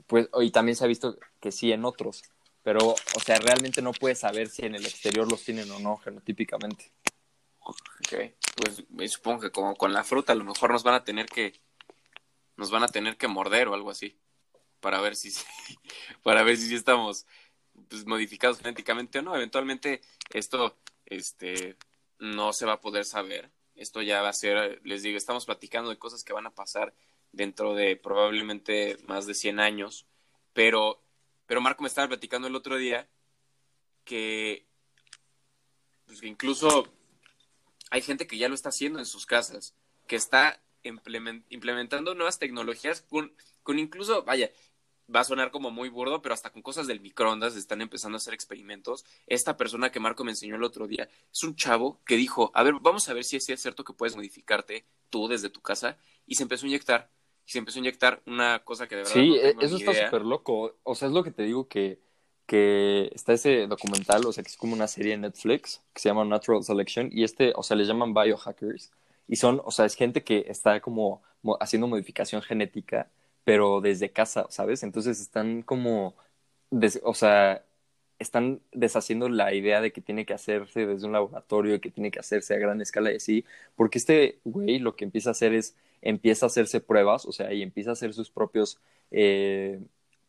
pues, 0.07 0.29
y 0.41 0.49
también 0.49 0.75
se 0.75 0.83
ha 0.83 0.87
visto 0.87 1.19
que 1.39 1.51
sí 1.51 1.71
en 1.71 1.85
otros, 1.85 2.23
pero, 2.63 2.79
o 2.87 3.19
sea, 3.23 3.37
realmente 3.37 3.83
no 3.83 3.91
puedes 3.91 4.17
saber 4.17 4.49
si 4.49 4.65
en 4.65 4.73
el 4.73 4.83
exterior 4.83 5.29
los 5.29 5.43
tienen 5.43 5.69
o 5.69 5.77
no, 5.77 5.97
genotípicamente. 5.97 6.91
Ok, 7.59 8.33
pues 8.55 9.11
supongo 9.11 9.41
que 9.41 9.51
como 9.51 9.75
con 9.75 9.93
la 9.93 10.03
fruta, 10.03 10.33
a 10.33 10.35
lo 10.35 10.43
mejor 10.43 10.71
nos 10.71 10.81
van 10.81 10.95
a 10.95 11.03
tener 11.03 11.27
que 11.27 11.53
nos 12.55 12.71
van 12.71 12.81
a 12.81 12.87
tener 12.87 13.15
que 13.15 13.27
morder 13.27 13.67
o 13.67 13.75
algo 13.75 13.91
así 13.91 14.17
para 14.79 15.01
ver 15.01 15.15
si 15.15 15.31
para 16.23 16.41
ver 16.41 16.57
si 16.57 16.73
estamos 16.73 17.27
pues, 17.89 18.07
modificados 18.07 18.57
genéticamente 18.57 19.19
o 19.19 19.21
no. 19.21 19.35
Eventualmente 19.35 20.01
esto 20.31 20.75
este 21.05 21.77
no 22.17 22.53
se 22.53 22.65
va 22.65 22.73
a 22.73 22.81
poder 22.81 23.05
saber. 23.05 23.51
Esto 23.75 24.01
ya 24.01 24.23
va 24.23 24.29
a 24.29 24.33
ser, 24.33 24.81
les 24.83 25.03
digo, 25.03 25.15
estamos 25.15 25.45
platicando 25.45 25.91
de 25.91 25.99
cosas 25.99 26.23
que 26.23 26.33
van 26.33 26.47
a 26.47 26.55
pasar 26.55 26.95
dentro 27.31 27.75
de 27.75 27.95
probablemente 27.95 28.97
más 29.07 29.25
de 29.25 29.33
100 29.33 29.59
años, 29.59 30.05
pero 30.53 31.01
pero 31.47 31.61
Marco 31.61 31.81
me 31.81 31.87
estaba 31.87 32.09
platicando 32.09 32.47
el 32.47 32.55
otro 32.55 32.77
día 32.77 33.07
que, 34.03 34.67
pues, 36.05 36.21
que 36.21 36.27
incluso 36.27 36.93
hay 37.89 38.01
gente 38.01 38.27
que 38.27 38.37
ya 38.37 38.49
lo 38.49 38.55
está 38.55 38.69
haciendo 38.69 38.99
en 38.99 39.05
sus 39.05 39.25
casas, 39.25 39.73
que 40.07 40.17
está 40.17 40.61
implementando 40.83 42.13
nuevas 42.15 42.37
tecnologías 42.37 43.01
con 43.01 43.79
incluso, 43.79 44.23
vaya, 44.23 44.51
va 45.13 45.21
a 45.21 45.25
sonar 45.25 45.51
como 45.51 45.71
muy 45.71 45.89
burdo, 45.89 46.21
pero 46.21 46.33
hasta 46.33 46.51
con 46.51 46.61
cosas 46.61 46.85
del 46.87 46.99
microondas 46.99 47.55
están 47.55 47.81
empezando 47.81 48.15
a 48.15 48.19
hacer 48.19 48.33
experimentos. 48.33 49.05
Esta 49.25 49.55
persona 49.55 49.89
que 49.89 50.01
Marco 50.01 50.25
me 50.25 50.31
enseñó 50.31 50.55
el 50.55 50.63
otro 50.63 50.87
día 50.87 51.09
es 51.31 51.43
un 51.43 51.55
chavo 51.55 52.01
que 52.05 52.15
dijo, 52.17 52.51
a 52.53 52.63
ver, 52.63 52.75
vamos 52.81 53.07
a 53.07 53.13
ver 53.13 53.23
si 53.23 53.37
es 53.37 53.45
cierto 53.45 53.85
que 53.85 53.93
puedes 53.93 54.15
modificarte 54.17 54.85
tú 55.09 55.27
desde 55.29 55.49
tu 55.49 55.61
casa. 55.61 55.97
Y 56.25 56.35
se 56.35 56.43
empezó 56.43 56.65
a 56.65 56.69
inyectar, 56.69 57.09
y 57.47 57.51
se 57.51 57.59
empezó 57.59 57.79
a 57.79 57.81
inyectar 57.81 58.21
una 58.25 58.59
cosa 58.63 58.87
que 58.87 58.95
de 58.95 59.01
verdad... 59.03 59.13
Sí, 59.13 59.37
e, 59.41 59.55
eso 59.61 59.77
está 59.77 59.93
súper 59.93 60.23
loco. 60.23 60.75
O 60.83 60.95
sea, 60.95 61.07
es 61.07 61.13
lo 61.13 61.23
que 61.23 61.31
te 61.31 61.43
digo 61.43 61.67
que, 61.67 61.99
que 62.45 63.09
está 63.15 63.33
ese 63.33 63.67
documental, 63.67 64.25
o 64.25 64.33
sea, 64.33 64.43
que 64.43 64.49
es 64.49 64.57
como 64.57 64.73
una 64.73 64.87
serie 64.87 65.13
en 65.13 65.21
Netflix 65.21 65.81
que 65.93 66.01
se 66.01 66.09
llama 66.09 66.25
Natural 66.25 66.63
Selection, 66.63 67.09
y 67.11 67.23
este, 67.23 67.53
o 67.55 67.63
sea, 67.63 67.77
le 67.77 67.85
llaman 67.85 68.13
biohackers 68.13 68.91
y 69.27 69.37
son, 69.37 69.61
o 69.63 69.71
sea, 69.71 69.85
es 69.85 69.95
gente 69.95 70.23
que 70.23 70.45
está 70.47 70.81
como 70.81 71.21
haciendo 71.59 71.87
modificación 71.87 72.41
genética, 72.41 73.09
pero 73.43 73.81
desde 73.81 74.11
casa, 74.11 74.47
¿sabes? 74.49 74.83
Entonces 74.83 75.19
están 75.19 75.61
como, 75.61 76.15
o 77.03 77.13
sea, 77.13 77.63
están 78.19 78.61
deshaciendo 78.71 79.29
la 79.29 79.53
idea 79.53 79.81
de 79.81 79.91
que 79.91 80.01
tiene 80.01 80.25
que 80.25 80.33
hacerse 80.33 80.85
desde 80.85 81.05
un 81.05 81.13
laboratorio, 81.13 81.79
que 81.81 81.91
tiene 81.91 82.11
que 82.11 82.19
hacerse 82.19 82.55
a 82.55 82.57
gran 82.57 82.81
escala 82.81 83.11
y 83.11 83.17
así, 83.17 83.45
porque 83.75 83.99
este 83.99 84.39
güey 84.43 84.79
lo 84.79 84.95
que 84.95 85.05
empieza 85.05 85.29
a 85.29 85.31
hacer 85.31 85.53
es, 85.53 85.75
empieza 86.01 86.45
a 86.45 86.47
hacerse 86.47 86.79
pruebas, 86.81 87.25
o 87.25 87.31
sea, 87.31 87.53
y 87.53 87.61
empieza 87.61 87.91
a 87.91 87.93
hacer 87.93 88.13
sus 88.13 88.31
propios, 88.31 88.79
eh, 89.11 89.79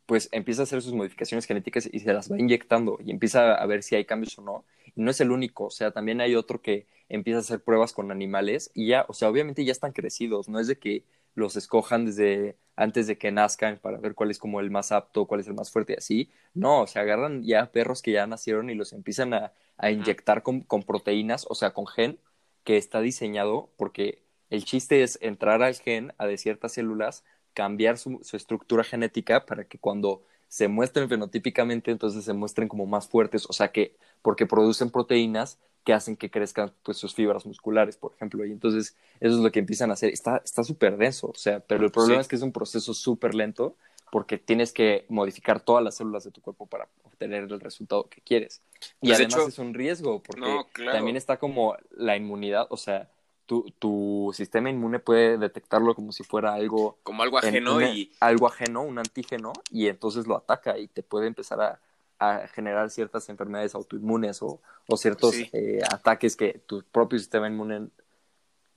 pues 0.07 0.29
empieza 0.33 0.63
a 0.63 0.65
hacer 0.65 0.83
sus 0.83 0.95
modificaciones 0.95 1.47
genéticas 1.47 1.89
y 1.93 2.01
se 2.01 2.13
las 2.13 2.33
va 2.33 2.39
inyectando 2.39 2.99
y 3.05 3.11
empieza 3.11 3.55
a 3.55 3.67
ver 3.67 3.83
si 3.83 3.95
hay 3.95 4.05
cambios 4.05 4.39
o 4.39 4.43
no. 4.43 4.65
Y 4.97 5.03
no 5.03 5.11
es 5.11 5.21
el 5.21 5.31
único, 5.31 5.67
o 5.67 5.71
sea, 5.71 5.91
también 5.91 6.21
hay 6.21 6.35
otro 6.35 6.63
que 6.63 6.87
empieza 7.09 7.39
a 7.39 7.41
hacer 7.41 7.61
pruebas 7.63 7.93
con 7.93 8.11
animales 8.11 8.71
y 8.75 8.89
ya, 8.89 9.05
o 9.09 9.13
sea, 9.13 9.29
obviamente 9.29 9.65
ya 9.65 9.73
están 9.73 9.93
crecidos, 9.93 10.49
no 10.49 10.61
es 10.61 10.67
de 10.67 10.79
que 10.79 11.05
los 11.35 11.57
escojan 11.57 12.05
desde 12.07 12.57
antes 12.77 13.07
de 13.07 13.19
que 13.19 13.33
nazcan 13.33 13.79
para 13.79 13.99
ver 13.99 14.15
cuál 14.15 14.31
es 14.31 14.39
como 14.39 14.61
el 14.61 14.71
más 14.71 14.93
apto, 14.93 15.27
cuál 15.27 15.41
es 15.41 15.47
el 15.49 15.55
más 15.55 15.71
fuerte 15.71 15.95
y 15.95 15.97
así. 15.97 16.31
No, 16.55 16.83
o 16.83 16.87
sea, 16.87 17.03
agarran 17.03 17.43
ya 17.45 17.71
perros 17.73 18.03
que 18.03 18.13
ya 18.13 18.27
nacieron 18.27 18.71
y 18.71 18.75
los 18.75 18.93
empiezan 18.93 19.35
a, 19.35 19.53
a 19.79 19.91
inyectar 19.91 20.43
con, 20.43 20.61
con, 20.63 20.83
proteínas, 20.83 21.47
o 21.49 21.55
sea, 21.55 21.73
con 21.73 21.87
gen 21.87 22.19
que 22.65 22.77
está 22.77 23.01
diseñado 23.01 23.71
porque 23.77 24.23
el 24.51 24.65
chiste 24.65 25.03
es 25.03 25.19
entrar 25.21 25.63
al 25.63 25.75
gen 25.75 26.13
a 26.19 26.27
de 26.27 26.39
ciertas 26.39 26.73
células, 26.73 27.25
cambiar 27.55 27.99
su, 27.99 28.21
su 28.23 28.37
estructura 28.37 28.85
genética 28.85 29.47
para 29.47 29.65
que 29.65 29.79
cuando 29.79 30.23
se 30.49 30.69
muestren 30.69 31.09
fenotípicamente, 31.09 31.91
entonces 31.91 32.25
se 32.25 32.33
muestren 32.33 32.69
como 32.69 32.87
más 32.87 33.09
fuertes, 33.09 33.47
o 33.49 33.53
sea 33.53 33.71
que 33.71 33.97
porque 34.23 34.47
producen 34.47 34.91
proteínas 34.91 35.59
que 35.85 35.93
hacen 35.93 36.17
que 36.17 36.31
crezcan 36.31 36.73
pues 36.83 36.97
sus 36.97 37.15
fibras 37.15 37.47
musculares, 37.47 37.97
por 37.97 38.13
ejemplo, 38.15 38.45
y 38.45 38.53
entonces 38.53 38.97
eso 39.21 39.37
es 39.37 39.41
lo 39.41 39.51
que 39.51 39.59
empiezan 39.59 39.91
a 39.91 39.95
hacer. 39.95 40.13
Está 40.13 40.43
está 40.45 40.65
súper 40.65 40.97
denso, 40.97 41.29
o 41.29 41.35
sea, 41.35 41.61
pero 41.61 41.85
el 41.85 41.91
problema 41.91 42.21
es 42.21 42.29
que 42.29 42.37
es 42.37 42.43
un 42.43 42.53
proceso 42.53 42.93
súper 42.95 43.35
lento 43.35 43.77
porque 44.11 44.39
tienes 44.39 44.73
que 44.73 45.05
modificar 45.09 45.61
todas 45.61 45.85
las 45.85 45.97
células 45.97 46.25
de 46.25 46.31
tu 46.31 46.41
cuerpo 46.41 46.67
para 46.67 46.89
obtener 47.05 47.45
el 47.45 47.61
resultado 47.61 48.09
que 48.09 48.21
quieres. 48.23 48.63
Y 49.01 49.09
pues, 49.09 49.21
además 49.21 49.49
es 49.49 49.59
un 49.59 49.75
riesgo 49.75 50.23
porque 50.23 50.65
también 50.93 51.17
está 51.17 51.39
como 51.39 51.77
la 51.91 52.17
inmunidad, 52.17 52.67
o 52.71 52.77
sea, 52.77 53.11
tu, 53.49 53.73
tu 53.79 54.31
sistema 54.35 54.69
inmune 54.69 54.99
puede 54.99 55.39
detectarlo 55.39 55.95
como 55.95 56.13
si 56.13 56.23
fuera 56.23 56.53
algo... 56.53 56.99
Como 57.03 57.23
algo 57.23 57.39
ajeno 57.39 57.81
y... 57.81 58.13
Algo 58.21 58.47
ajeno, 58.47 58.83
un 58.83 58.99
antígeno, 58.99 59.55
y 59.71 59.87
entonces 59.87 60.27
lo 60.27 60.37
ataca 60.37 60.77
y 60.79 60.87
te 60.87 61.03
puede 61.03 61.29
empezar 61.29 61.59
a, 61.63 61.81
a 62.19 62.47
generar 62.49 62.91
ciertas 62.91 63.27
enfermedades 63.31 63.75
autoinmunes 63.75 64.43
o, 64.43 64.61
ciertos 64.99 65.35
eh, 65.35 65.81
ataques 65.91 66.37
que 66.37 66.61
tu 66.67 66.83
propio 66.83 67.19
sistema 67.19 67.49
inmune 67.49 67.89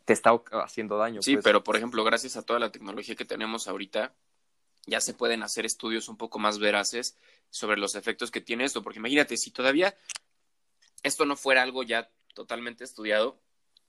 te 0.05 0.13
está 0.13 0.31
haciendo 0.63 0.97
daño. 0.97 1.21
Sí, 1.21 1.33
pues. 1.33 1.43
pero 1.43 1.65
por 1.65 1.75
ejemplo, 1.75 2.05
gracias 2.05 2.37
a 2.37 2.43
toda 2.43 2.59
la 2.59 2.71
tecnología 2.71 3.15
que 3.15 3.25
tenemos 3.25 3.67
ahorita, 3.67 4.13
ya 4.85 5.01
se 5.01 5.13
pueden 5.13 5.43
hacer 5.43 5.65
estudios 5.65 6.07
un 6.07 6.15
poco 6.15 6.39
más 6.39 6.59
veraces 6.59 7.17
sobre 7.49 7.77
los 7.77 7.95
efectos 7.95 8.31
que 8.31 8.39
tiene 8.39 8.63
esto, 8.63 8.83
porque 8.83 8.99
imagínate, 8.99 9.35
si 9.35 9.51
todavía 9.51 9.97
esto 11.03 11.25
no 11.25 11.35
fuera 11.35 11.61
algo 11.61 11.83
ya 11.83 12.09
totalmente 12.33 12.85
estudiado, 12.85 13.37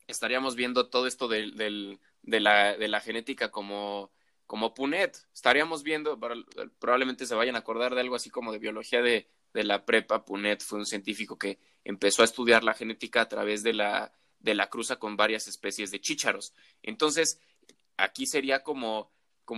estaríamos 0.06 0.56
viendo 0.56 0.88
todo 0.88 1.06
esto 1.06 1.28
de, 1.28 1.98
la, 2.22 3.00
genética 3.00 3.50
como, 3.50 4.12
como 4.46 4.74
Punet. 4.74 5.16
Estaríamos 5.34 5.82
viendo, 5.82 6.18
probablemente 6.78 7.26
se 7.26 7.34
vayan 7.34 7.56
a 7.56 7.60
acordar 7.60 7.94
de 7.94 8.00
algo 8.00 8.16
así 8.16 8.30
como 8.30 8.52
de 8.52 8.58
biología 8.58 9.02
de, 9.02 9.28
la 9.52 9.84
prepa. 9.84 10.24
Punet 10.24 10.62
fue 10.62 10.78
un 10.78 10.86
científico 10.86 11.38
que 11.38 11.58
empezó 11.84 12.22
a 12.22 12.24
estudiar 12.24 12.64
la 12.64 12.74
genética 12.74 13.20
a 13.22 13.28
través 13.28 13.62
de 13.62 13.74
la, 13.74 14.12
de 14.38 14.54
la 14.54 14.68
cruza 14.70 14.96
con 14.96 15.16
varias 15.16 15.48
especies 15.48 15.90
de 15.90 16.00
chícharos. 16.00 16.54
Entonces, 16.82 17.40
aquí 17.96 18.26
sería 18.26 18.62
como 18.62 19.10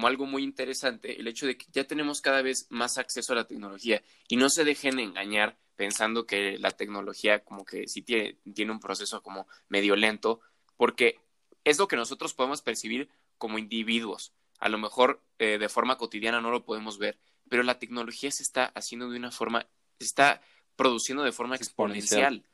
algo 0.03 0.27
muy 0.27 0.43
interesante 0.43 1.21
el 1.21 1.29
hecho 1.29 1.47
de 1.47 1.57
que 1.57 1.67
ya 1.71 1.85
tenemos 1.85 2.21
cada 2.21 2.43
vez 2.43 2.67
más 2.71 2.99
acceso 2.99 3.33
a 3.33 3.37
la 3.37 3.47
tecnología 3.47 4.03
y 4.29 4.37
no 4.37 4.51
se 4.51 4.65
dejen 4.65 4.99
engañar 4.99 5.57
pensando 5.77 6.27
que 6.27 6.59
la 6.59 6.71
tecnología 6.71 7.45
como 7.45 7.65
que 7.65 7.89
sí 7.89 8.03
tiene, 8.03 8.39
tiene 8.55 8.73
un 8.73 8.81
proceso 8.81 9.23
como 9.23 9.47
medio 9.69 9.97
lento, 9.97 10.41
porque 10.77 11.21
es 11.65 11.79
lo 11.79 11.89
que 11.89 11.97
nosotros 11.97 12.35
podemos 12.35 12.63
percibir 12.63 13.09
como 13.39 13.59
individuos. 13.59 14.33
A 14.59 14.69
lo 14.69 14.79
mejor 14.79 15.23
eh, 15.39 15.59
de 15.59 15.69
forma 15.69 15.99
cotidiana 15.99 16.41
no 16.41 16.51
lo 16.51 16.65
podemos 16.65 16.99
ver, 16.99 17.19
pero 17.49 17.63
la 17.63 17.79
tecnología 17.79 18.31
se 18.31 18.43
está 18.43 18.67
haciendo 18.67 19.11
de 19.11 19.19
una 19.19 19.31
forma, 19.31 19.67
se 19.99 20.07
está 20.07 20.41
produciendo 20.77 21.23
de 21.23 21.33
forma 21.33 21.57
exponencial 21.57 22.45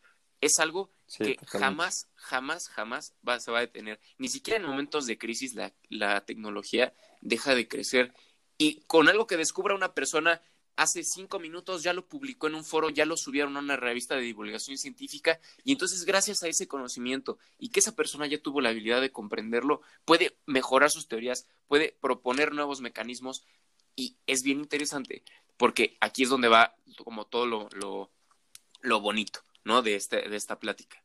es 0.41 0.59
algo 0.59 0.91
que 1.19 1.37
jamás, 1.47 2.09
jamás, 2.15 2.69
jamás 2.69 3.15
va, 3.27 3.41
se 3.41 3.51
va 3.51 3.59
a 3.59 3.63
detener. 3.63 4.01
Ni 4.19 4.29
siquiera 4.29 4.59
en 4.59 4.67
momentos 4.67 5.07
de 5.07 5.19
crisis 5.19 5.55
la, 5.55 5.73
la, 5.89 6.25
tecnología 6.25 6.95
deja 7.21 7.55
de 7.55 7.69
crecer. 7.69 8.15
Y 8.57 8.83
con 8.87 9.09
algo 9.09 9.27
que 9.27 9.37
descubra 9.37 9.75
una 9.75 9.95
persona 9.95 10.41
hace 10.77 11.05
cinco 11.05 11.39
minutos, 11.39 11.83
ya 11.83 11.93
lo 11.93 12.07
publicó 12.07 12.47
en 12.47 12.55
un 12.55 12.65
foro, 12.65 12.91
ya 12.91 13.05
lo 13.05 13.17
subieron 13.17 13.57
a 13.57 13.61
una 13.61 13.77
revista 13.77 14.17
de 14.17 14.23
divulgación 14.23 14.79
científica, 14.79 15.41
y 15.65 15.73
entonces 15.73 16.05
gracias 16.05 16.43
a 16.43 16.49
ese 16.49 16.69
conocimiento 16.69 17.39
y 17.59 17.69
que 17.69 17.81
esa 17.81 17.95
persona 17.95 18.27
ya 18.27 18.39
tuvo 18.39 18.61
la 18.61 18.71
habilidad 18.71 19.01
de 19.01 19.13
comprenderlo, 19.13 19.83
puede 20.05 20.37
mejorar 20.47 20.91
sus 20.91 21.09
teorías, 21.09 21.47
puede 21.69 21.97
proponer 22.01 22.53
nuevos 22.53 22.81
mecanismos, 22.81 23.45
y 23.97 24.17
es 24.27 24.43
bien 24.43 24.61
interesante, 24.61 25.23
porque 25.57 25.97
aquí 26.01 26.23
es 26.23 26.29
donde 26.29 26.49
va 26.49 26.75
como 27.05 27.27
todo 27.27 27.47
lo, 27.47 27.69
lo, 27.73 28.11
lo 28.81 29.01
bonito 29.01 29.41
¿no? 29.65 29.83
De, 29.83 29.95
este, 29.95 30.29
de 30.29 30.37
esta 30.37 30.59
plática. 30.59 31.03